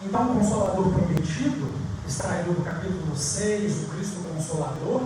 Então, 0.02 0.32
o 0.32 0.40
Consolador 0.40 0.92
prometido, 0.92 1.72
extraído 2.08 2.52
do 2.52 2.64
capítulo 2.64 3.16
6, 3.16 3.84
o 3.84 3.86
Cristo 3.90 4.16
Consolador, 4.34 5.02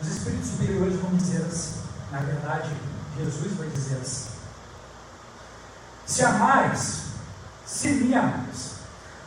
os 0.00 0.08
espíritos 0.08 0.50
superiores 0.50 0.96
vão 1.00 1.10
dizer 1.16 1.44
assim, 1.46 1.80
na 2.12 2.20
verdade, 2.20 2.70
Jesus 3.18 3.56
vai 3.56 3.68
dizer 3.68 3.96
assim: 3.96 4.30
Se 6.06 6.24
amais, 6.24 7.02
se 7.66 7.88
me 7.88 8.14
amais, 8.14 8.76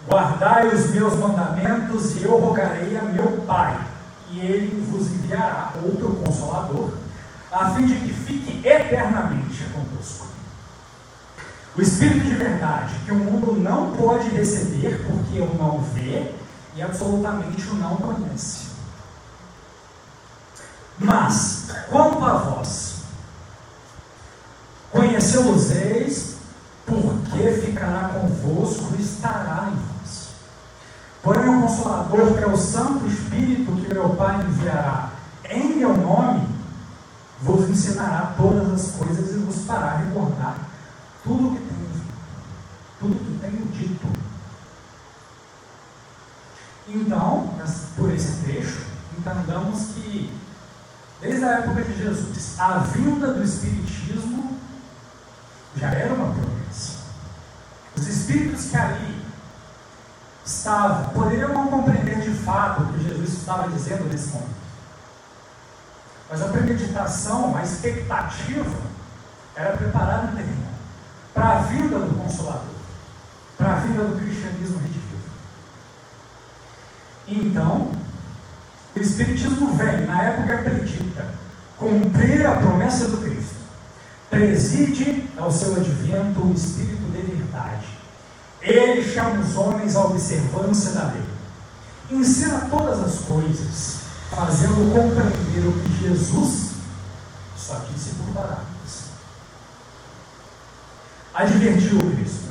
guardai 0.07 0.67
os 0.67 0.89
meus 0.91 1.15
mandamentos 1.15 2.15
e 2.15 2.24
eu 2.24 2.38
rogarei 2.39 2.97
a 2.97 3.03
meu 3.03 3.43
Pai, 3.45 3.80
e 4.30 4.39
ele 4.39 4.82
vos 4.89 5.07
enviará 5.07 5.74
outro 5.84 6.15
Consolador, 6.26 6.91
a 7.51 7.72
fim 7.72 7.86
de 7.86 7.95
que 7.95 8.13
fique 8.13 8.67
eternamente 8.67 9.65
convosco. 9.74 10.28
O 11.76 11.82
Espírito 11.82 12.26
de 12.26 12.36
verdade, 12.36 12.95
que 13.05 13.11
o 13.11 13.15
mundo 13.15 13.53
não 13.53 13.95
pode 13.95 14.30
receber 14.30 15.05
porque 15.05 15.39
o 15.39 15.53
não 15.57 15.80
vê 15.82 16.34
e 16.76 16.82
absolutamente 16.82 17.67
o 17.67 17.76
não 17.76 17.95
conhece. 17.97 18.70
Mas, 21.04 21.68
quanto 21.89 22.24
a 22.24 22.34
vós, 22.34 22.91
Conhecê-los-eis, 24.91 26.36
porque 26.86 27.52
ficará 27.54 28.10
convosco 28.10 28.93
e 28.99 29.02
estará 29.02 29.72
em 29.72 29.76
vós. 29.76 30.32
Porém, 31.24 31.47
o 31.47 31.62
Consolador, 31.62 32.34
que 32.34 32.43
é 32.43 32.47
o 32.47 32.58
Santo 32.58 33.08
Espírito 33.08 33.72
que 33.72 33.93
meu 33.93 34.10
Pai 34.10 34.41
enviará 34.41 35.12
em 35.49 35.78
meu 35.78 35.95
nome, 35.95 36.45
vos 37.41 37.70
ensinará 37.70 38.34
todas 38.36 38.70
as 38.74 38.91
coisas 38.97 39.34
e 39.34 39.38
vos 39.39 39.64
fará 39.66 39.95
recordar 39.97 40.58
tudo 41.24 41.47
o 41.47 41.56
que 41.56 41.62
tenho, 41.62 42.06
tudo 42.99 43.16
que 43.16 43.39
tenho 43.39 43.66
dito. 43.68 44.08
Então, 46.89 47.49
por 47.95 48.12
esse 48.12 48.41
trecho, 48.43 48.82
entendamos 49.18 49.93
que, 49.93 50.34
desde 51.22 51.45
a 51.45 51.59
época 51.59 51.84
de 51.84 51.97
Jesus, 51.97 52.59
a 52.59 52.80
vinda 52.80 53.34
do 53.34 53.43
Espiritismo 53.43 54.57
já 55.78 55.89
era 55.89 56.13
uma 56.13 56.34
promessa. 56.34 56.99
Os 57.95 58.07
espíritos 58.07 58.65
que 58.65 58.78
ali 58.78 59.22
estavam 60.43 61.09
poderiam 61.13 61.53
não 61.53 61.67
compreender 61.67 62.22
de 62.22 62.32
fato 62.32 62.82
o 62.82 62.93
que 62.93 63.03
Jesus 63.07 63.30
estava 63.38 63.69
dizendo 63.69 64.05
nesse 64.05 64.30
momento. 64.30 64.61
Mas 66.30 66.41
a 66.41 66.47
premeditação, 66.47 67.55
a 67.55 67.61
expectativa, 67.61 68.82
era 69.55 69.78
preparar 69.78 70.26
o 70.26 70.36
terreno 70.36 70.72
para 71.34 71.49
a 71.49 71.61
vinda 71.63 71.99
do 71.99 72.17
Consolador, 72.17 72.63
para 73.57 73.74
a 73.74 73.76
vinda 73.76 74.03
do 74.05 74.17
cristianismo 74.17 74.80
redivivo. 74.80 75.01
Então, 77.28 77.91
o 78.96 79.00
Espiritismo 79.00 79.74
vem, 79.74 80.06
na 80.06 80.22
época 80.24 80.56
acredita, 80.56 81.26
cumprir 81.78 82.46
a 82.46 82.56
promessa 82.58 83.08
do 83.08 83.18
Cristo. 83.18 83.56
Preside 84.30 85.30
ao 85.38 85.52
seu 85.52 85.76
advento 85.76 86.42
o 86.42 86.54
Espírito 86.54 87.02
de 87.12 87.22
verdade. 87.22 87.88
Ele 88.62 89.04
chama 89.04 89.42
os 89.42 89.56
homens 89.56 89.96
à 89.96 90.06
observância 90.06 90.92
da 90.92 91.06
lei. 91.06 91.24
Ensina 92.12 92.68
todas 92.70 93.00
as 93.00 93.20
coisas 93.26 94.02
fazendo 94.30 94.94
compreender 94.94 95.68
o 95.68 95.74
que 95.74 96.08
Jesus 96.08 96.72
só 97.58 97.82
disse 97.92 98.12
por 98.16 98.34
parábolas. 98.34 99.12
Advertiu 101.34 101.98
Cristo: 101.98 102.50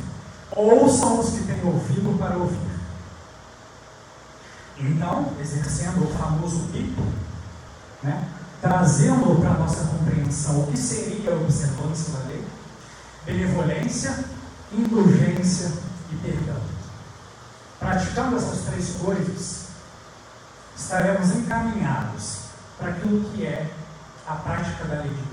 ouçam 0.51 1.21
os 1.21 1.31
que 1.31 1.45
têm 1.45 1.65
ouvido 1.65 2.19
para 2.19 2.37
ouvir. 2.37 2.70
Então, 4.81 5.33
exercendo 5.41 6.05
o 6.05 6.19
famoso 6.19 6.69
pipo, 6.73 7.03
né, 8.03 8.29
trazendo 8.61 9.39
para 9.41 9.51
a 9.51 9.59
nossa 9.59 9.85
compreensão 9.85 10.61
o 10.61 10.67
que 10.69 10.79
seria 10.79 11.33
a 11.33 11.37
observância 11.37 12.15
da 12.15 12.29
lei, 12.29 12.45
benevolência, 13.27 14.25
indulgência 14.73 15.73
e 16.11 16.17
perdão. 16.17 16.61
Praticando 17.79 18.37
essas 18.37 18.61
três 18.67 18.97
coisas, 18.97 19.69
estaremos 20.77 21.31
encaminhados 21.37 22.41
para 22.79 22.91
aquilo 22.91 23.25
que 23.31 23.47
é 23.47 23.71
a 24.27 24.35
prática 24.35 24.85
da 24.85 25.03
lei 25.03 25.11
de. 25.11 25.31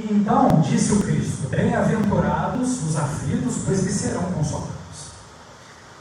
E 0.00 0.14
então, 0.14 0.60
disse 0.62 0.92
o 0.92 1.00
Cristo: 1.00 1.48
Bem-aventurados 1.48 2.82
os 2.84 2.96
aflitos, 2.96 3.62
pois 3.66 3.80
que 3.80 3.92
serão 3.92 4.22
consolados. 4.32 4.79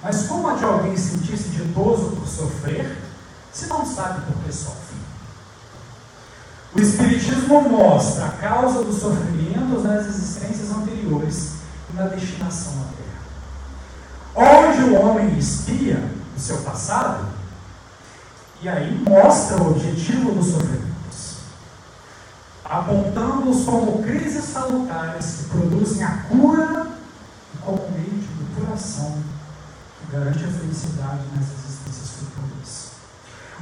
Mas 0.01 0.27
como 0.27 0.47
há 0.47 0.55
de 0.55 0.63
alguém 0.63 0.95
sentir-se 0.95 1.49
ditoso 1.49 2.15
por 2.15 2.27
sofrer, 2.27 2.97
se 3.51 3.67
não 3.67 3.85
sabe 3.85 4.21
por 4.21 4.43
que 4.43 4.53
sofre? 4.53 4.97
O 6.73 6.79
Espiritismo 6.79 7.61
mostra 7.67 8.27
a 8.27 8.31
causa 8.31 8.83
dos 8.83 9.01
sofrimentos 9.01 9.83
nas 9.83 10.05
existências 10.05 10.69
anteriores 10.71 11.53
e 11.91 11.97
na 11.97 12.03
destinação 12.07 12.73
à 12.73 12.85
Terra. 12.95 14.67
Onde 14.69 14.83
o 14.83 15.01
homem 15.01 15.37
espia 15.37 16.11
o 16.37 16.39
seu 16.39 16.59
passado, 16.59 17.27
e 18.61 18.69
aí 18.69 19.03
mostra 19.07 19.61
o 19.61 19.71
objetivo 19.71 20.31
dos 20.31 20.47
sofrimentos, 20.47 21.37
apontando-os 22.63 23.65
como 23.65 24.03
crises 24.03 24.43
salutares 24.43 25.37
que 25.37 25.43
produzem 25.49 26.03
a 26.03 26.17
cura 26.29 26.87
e 27.55 27.57
como 27.57 27.89
meio 27.91 28.11
de 28.11 28.27
depuração 28.27 29.11
que 29.11 29.38
garante 30.11 30.43
a 30.43 30.47
felicidade 30.47 31.23
nas 31.35 31.45
existências 31.51 32.09
futuras. 32.11 32.91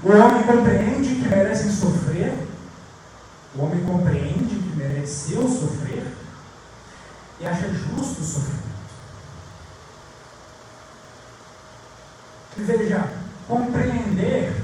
O 0.04 0.12
homem 0.12 0.44
compreende 0.44 1.16
que 1.16 1.28
merecem 1.28 1.72
sofrer, 1.72 2.48
o 3.56 3.62
homem 3.62 3.84
compreende 3.84 4.56
que 4.56 4.76
mereceu 4.76 5.42
sofrer 5.48 6.06
e 7.40 7.48
acha 7.48 7.68
justo 7.70 8.22
o 8.22 8.26
sofrimento. 8.26 8.68
Veja, 12.58 13.14
compreender 13.48 14.64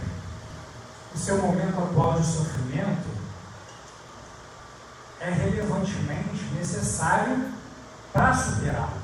o 1.14 1.18
seu 1.18 1.38
momento 1.38 1.78
atual 1.78 2.20
de 2.20 2.26
sofrimento 2.26 3.08
é 5.20 5.30
relevantemente 5.30 6.44
necessário 6.56 7.54
para 8.12 8.34
superá-lo. 8.34 9.03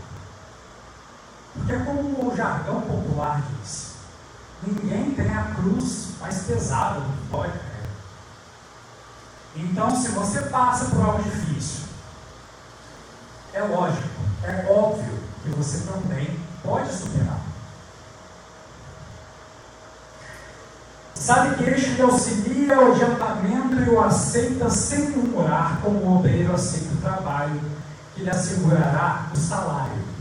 Porque, 1.54 1.78
como 1.84 2.32
o 2.32 2.36
jargão 2.36 2.82
popular 2.82 3.44
diz, 3.50 3.94
ninguém 4.66 5.12
tem 5.12 5.30
a 5.36 5.56
cruz 5.56 6.10
mais 6.20 6.44
pesada 6.44 7.00
do 7.00 7.12
que 7.14 7.28
pode 7.30 7.54
carregar. 7.54 7.70
Então, 9.56 9.96
se 9.96 10.10
você 10.10 10.42
passa 10.44 10.86
por 10.86 11.04
algo 11.04 11.24
difícil, 11.24 11.86
é 13.54 13.62
lógico, 13.62 14.08
é 14.44 14.68
óbvio 14.72 15.20
que 15.44 15.50
você 15.50 15.80
também 15.92 16.40
pode 16.64 16.92
superar. 16.94 17.40
Sabe 21.16 21.56
que 21.56 21.70
este 21.70 21.92
lhe 21.92 22.02
auxilia 22.02 22.80
o 22.80 22.92
adiantamento 22.92 23.76
e 23.76 23.90
o 23.90 24.02
aceita 24.02 24.70
sem 24.70 25.10
murmurar, 25.10 25.80
como 25.82 26.00
o 26.00 26.18
obreiro 26.18 26.54
aceita 26.54 26.94
o 26.94 27.02
trabalho, 27.02 27.62
que 28.16 28.24
lhe 28.24 28.30
assegurará 28.30 29.30
o 29.34 29.38
salário. 29.38 30.19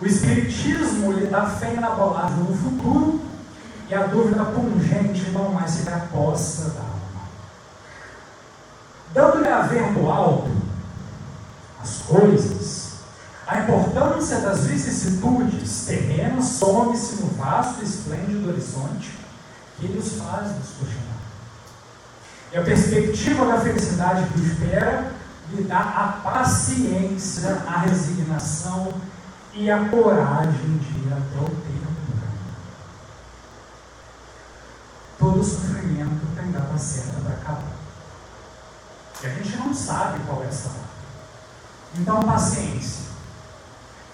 O 0.00 0.06
Espiritismo 0.06 1.12
lhe 1.12 1.26
dá 1.26 1.44
fé 1.44 1.74
inabalável 1.74 2.44
no 2.44 2.56
futuro 2.56 3.20
e 3.86 3.94
a 3.94 4.06
dúvida 4.06 4.44
pungente 4.46 5.30
não 5.30 5.50
mais 5.50 5.72
se 5.72 5.82
posta 6.10 6.70
da 6.70 6.80
alma. 6.80 7.28
Dando-lhe 9.12 9.48
a 9.48 9.62
ver 9.62 9.92
do 9.92 10.10
alto 10.10 10.50
as 11.82 12.02
coisas, 12.06 12.92
a 13.46 13.58
importância 13.58 14.38
das 14.40 14.66
vicissitudes 14.66 15.84
terrenas 15.86 16.46
some-se 16.46 17.16
no 17.16 17.28
vasto 17.32 17.82
e 17.82 17.84
esplêndido 17.84 18.48
horizonte 18.48 19.18
que 19.76 19.84
ele 19.84 19.98
os 19.98 20.12
faz 20.14 20.54
nos 20.56 20.68
questionar. 20.78 21.20
E 22.52 22.56
a 22.56 22.62
perspectiva 22.62 23.46
da 23.46 23.60
felicidade 23.60 24.28
que 24.32 24.40
espera 24.40 25.12
lhe 25.52 25.64
dá 25.64 25.78
a 25.78 26.20
paciência, 26.22 27.62
a 27.66 27.80
resignação 27.80 28.92
e 29.54 29.70
a 29.70 29.88
coragem 29.88 30.78
de 30.78 30.98
ir 30.98 31.12
até 31.12 31.38
o 31.38 31.44
caminho. 31.44 31.80
Todo 35.18 35.44
sofrimento 35.44 36.26
tem 36.34 36.50
data 36.50 36.78
certa 36.78 37.20
para 37.20 37.34
acabar. 37.34 37.76
E 39.22 39.26
a 39.26 39.34
gente 39.34 39.56
não 39.56 39.74
sabe 39.74 40.20
qual 40.24 40.42
é 40.42 40.46
essa 40.46 40.68
data. 40.68 40.90
Então, 41.96 42.22
paciência 42.22 43.10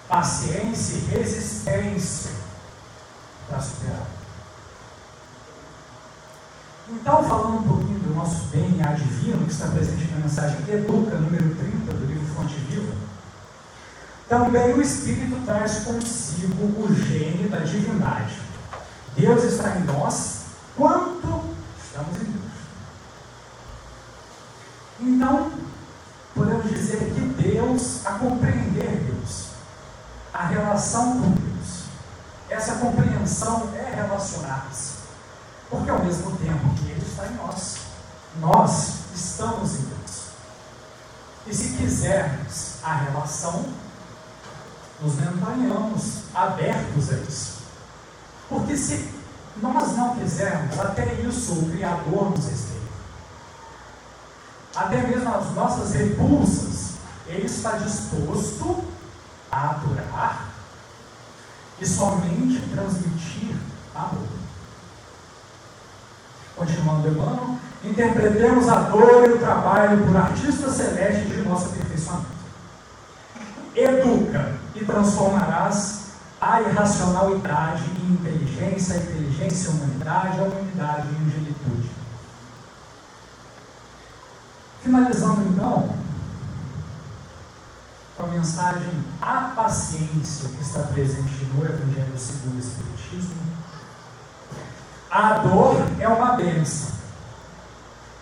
paciência 0.07 0.95
e 0.95 1.17
resistência 1.17 2.31
para 3.47 3.59
superar. 3.59 4.07
Então, 6.89 7.23
falando 7.23 7.57
um 7.57 7.67
pouquinho 7.67 7.99
do 7.99 8.15
nosso 8.15 8.45
DNA 8.47 8.93
divino, 8.93 9.45
que 9.45 9.51
está 9.51 9.67
presente 9.67 10.09
na 10.11 10.19
mensagem 10.19 10.57
Educa, 10.69 11.17
número 11.17 11.53
30 11.55 11.93
do 11.93 12.06
também 14.27 14.73
o 14.73 14.81
Espírito 14.81 15.43
traz 15.45 15.83
consigo 15.85 16.81
o 16.81 16.93
gene 16.93 17.47
da 17.49 17.59
divindade. 17.59 18.39
Deus 19.15 19.43
está 19.43 19.77
em 19.77 19.83
nós 19.83 20.41
quanto 20.75 21.43
estamos 21.83 22.15
em 22.21 22.25
Deus. 22.25 22.47
Então, 24.99 25.51
podemos 26.35 26.69
dizer 26.69 27.13
que 27.13 27.21
Deus, 27.41 28.05
a 28.05 28.13
compreender 28.13 29.03
Deus, 29.05 29.47
a 30.33 30.45
relação 30.45 31.21
com 31.21 31.31
Deus. 31.31 31.83
Essa 32.49 32.75
compreensão 32.75 33.71
é 33.75 33.95
relacionar-se. 33.95 34.97
Porque 35.69 35.89
ao 35.89 36.03
mesmo 36.03 36.37
tempo 36.37 36.73
que 36.75 36.91
Ele 36.91 37.05
está 37.05 37.27
em 37.27 37.35
nós, 37.35 37.77
nós 38.39 38.93
estamos 39.15 39.79
em 39.79 39.83
Deus. 39.83 40.27
E 41.47 41.53
se 41.53 41.77
quisermos 41.77 42.75
a 42.83 42.93
relação, 42.93 43.65
nos 45.01 45.15
mantenhamos 45.15 46.23
abertos 46.33 47.11
a 47.11 47.15
isso. 47.17 47.57
Porque 48.49 48.75
se 48.75 49.09
nós 49.61 49.95
não 49.95 50.15
quisermos, 50.15 50.79
até 50.79 51.13
isso 51.21 51.53
o 51.53 51.71
Criador 51.71 52.31
nos 52.31 52.45
respeita. 52.45 52.77
até 54.75 55.01
mesmo 55.07 55.35
as 55.35 55.51
nossas 55.53 55.93
repulsas, 55.93 56.97
Ele 57.25 57.45
está 57.45 57.71
disposto 57.77 58.83
a 59.51 59.71
aturar 59.71 60.49
e 61.79 61.85
somente 61.85 62.61
transmitir 62.69 63.55
amor. 63.95 64.27
Continuando 66.55 67.07
Emmanuel, 67.07 67.55
interpretemos 67.83 68.67
a 68.67 68.81
dor 68.81 69.27
e 69.27 69.33
o 69.33 69.39
trabalho 69.39 70.05
por 70.05 70.17
artista 70.17 70.71
celeste 70.71 71.25
de 71.25 71.41
nosso 71.41 71.67
aperfeiçoamento. 71.67 72.37
Educa 73.75 74.56
e 74.79 74.85
transformarás 74.85 76.07
a 76.39 76.61
irracionalidade 76.61 77.83
em 77.99 78.13
inteligência, 78.13 78.95
a 78.95 78.97
inteligência 78.97 79.69
em 79.69 79.73
humanidade, 79.73 80.39
a 80.39 80.43
humanidade 80.43 81.07
em 81.09 81.25
angelitude. 81.25 81.89
Finalizando 84.83 85.41
então, 85.49 85.97
com 88.15 88.23
a 88.23 88.27
mensagem 88.27 89.03
A 89.21 89.53
paciência 89.55 90.49
que 90.49 90.61
está 90.61 90.81
presente 90.83 91.45
no 91.53 91.65
Evangelho 91.65 92.17
segundo 92.17 92.55
o 92.55 92.59
Espiritismo, 92.59 93.35
a 95.09 95.39
dor 95.39 95.75
é 95.99 96.07
uma 96.07 96.33
bênção 96.33 96.95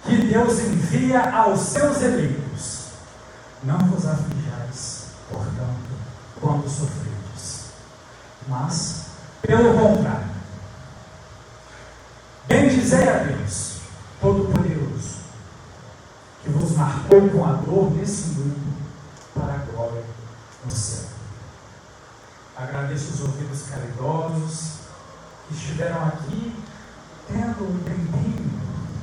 que 0.03 0.17
Deus 0.17 0.59
envia 0.59 1.31
aos 1.31 1.59
seus 1.59 2.01
eleitos. 2.01 2.85
Não 3.63 3.77
vos 3.79 4.05
portanto, 4.05 4.44
quando 6.45 6.69
sofredes, 6.69 7.71
mas, 8.47 9.05
pelo 9.41 9.73
contrário, 9.73 10.29
bendizei 12.47 13.09
a 13.09 13.23
Deus, 13.23 13.79
Todo-Poderoso, 14.21 15.15
que 16.43 16.51
vos 16.51 16.77
marcou 16.77 17.27
com 17.29 17.45
a 17.45 17.53
dor 17.53 17.91
nesse 17.93 18.27
mundo 18.35 18.77
para 19.33 19.55
a 19.55 19.57
glória 19.57 20.03
no 20.63 20.69
céu. 20.69 21.09
Agradeço 22.55 23.13
os 23.13 23.21
ouvidos 23.21 23.63
caridosos 23.63 24.81
que 25.47 25.55
estiveram 25.55 26.05
aqui 26.05 26.63
tendo 27.27 27.63
um 27.63 27.79
tempinho 27.79 28.51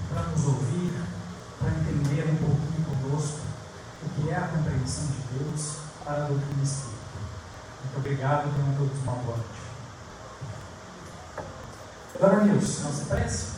para 0.09 0.22
nos 0.28 0.45
ouvir, 0.47 0.93
para 1.59 1.70
entender 1.70 2.24
um 2.30 2.36
pouquinho 2.36 2.84
conosco 2.84 3.40
o 4.05 4.09
que 4.11 4.30
é 4.30 4.36
a 4.36 4.47
compreensão 4.47 5.07
de 5.07 5.38
Deus 5.38 5.78
para 6.05 6.24
a 6.24 6.26
doutrina 6.28 6.62
espírita. 6.62 7.01
Muito 7.83 7.97
obrigado 7.99 8.49
e 8.49 8.53
tenham 8.53 8.74
todos 8.76 9.03
uma 9.03 9.12
boa 9.12 9.37
noite. 9.37 9.62
Dona 12.20 12.45
Nilson, 12.45 12.85
não 12.85 12.93
se 12.93 13.05
prece? 13.07 13.51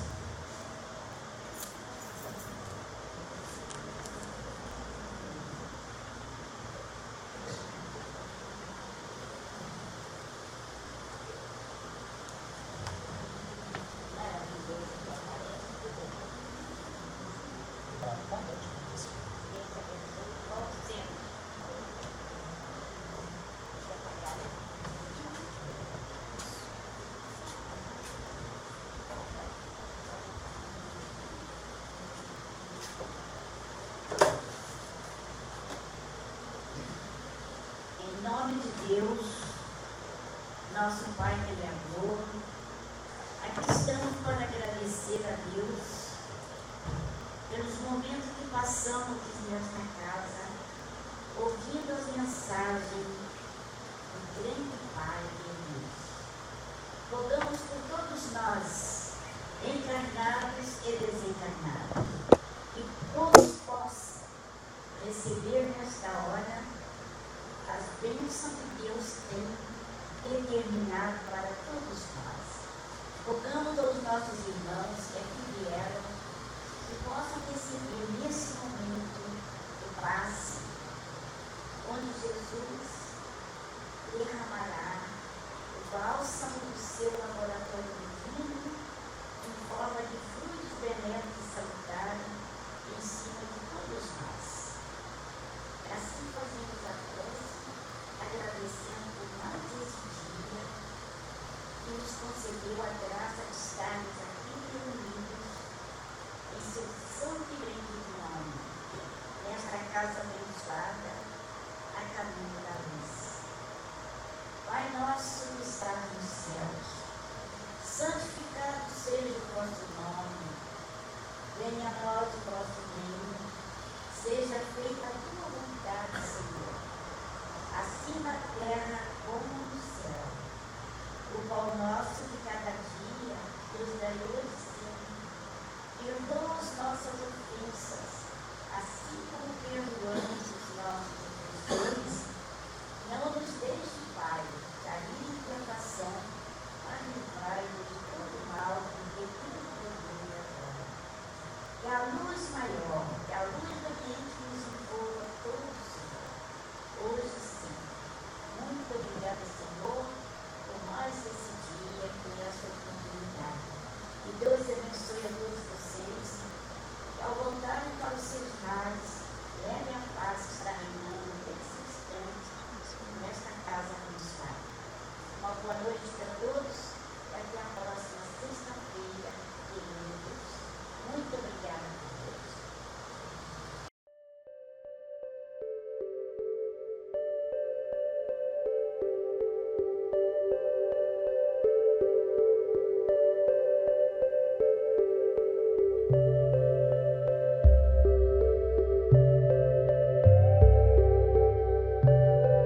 Assim 110.05 110.34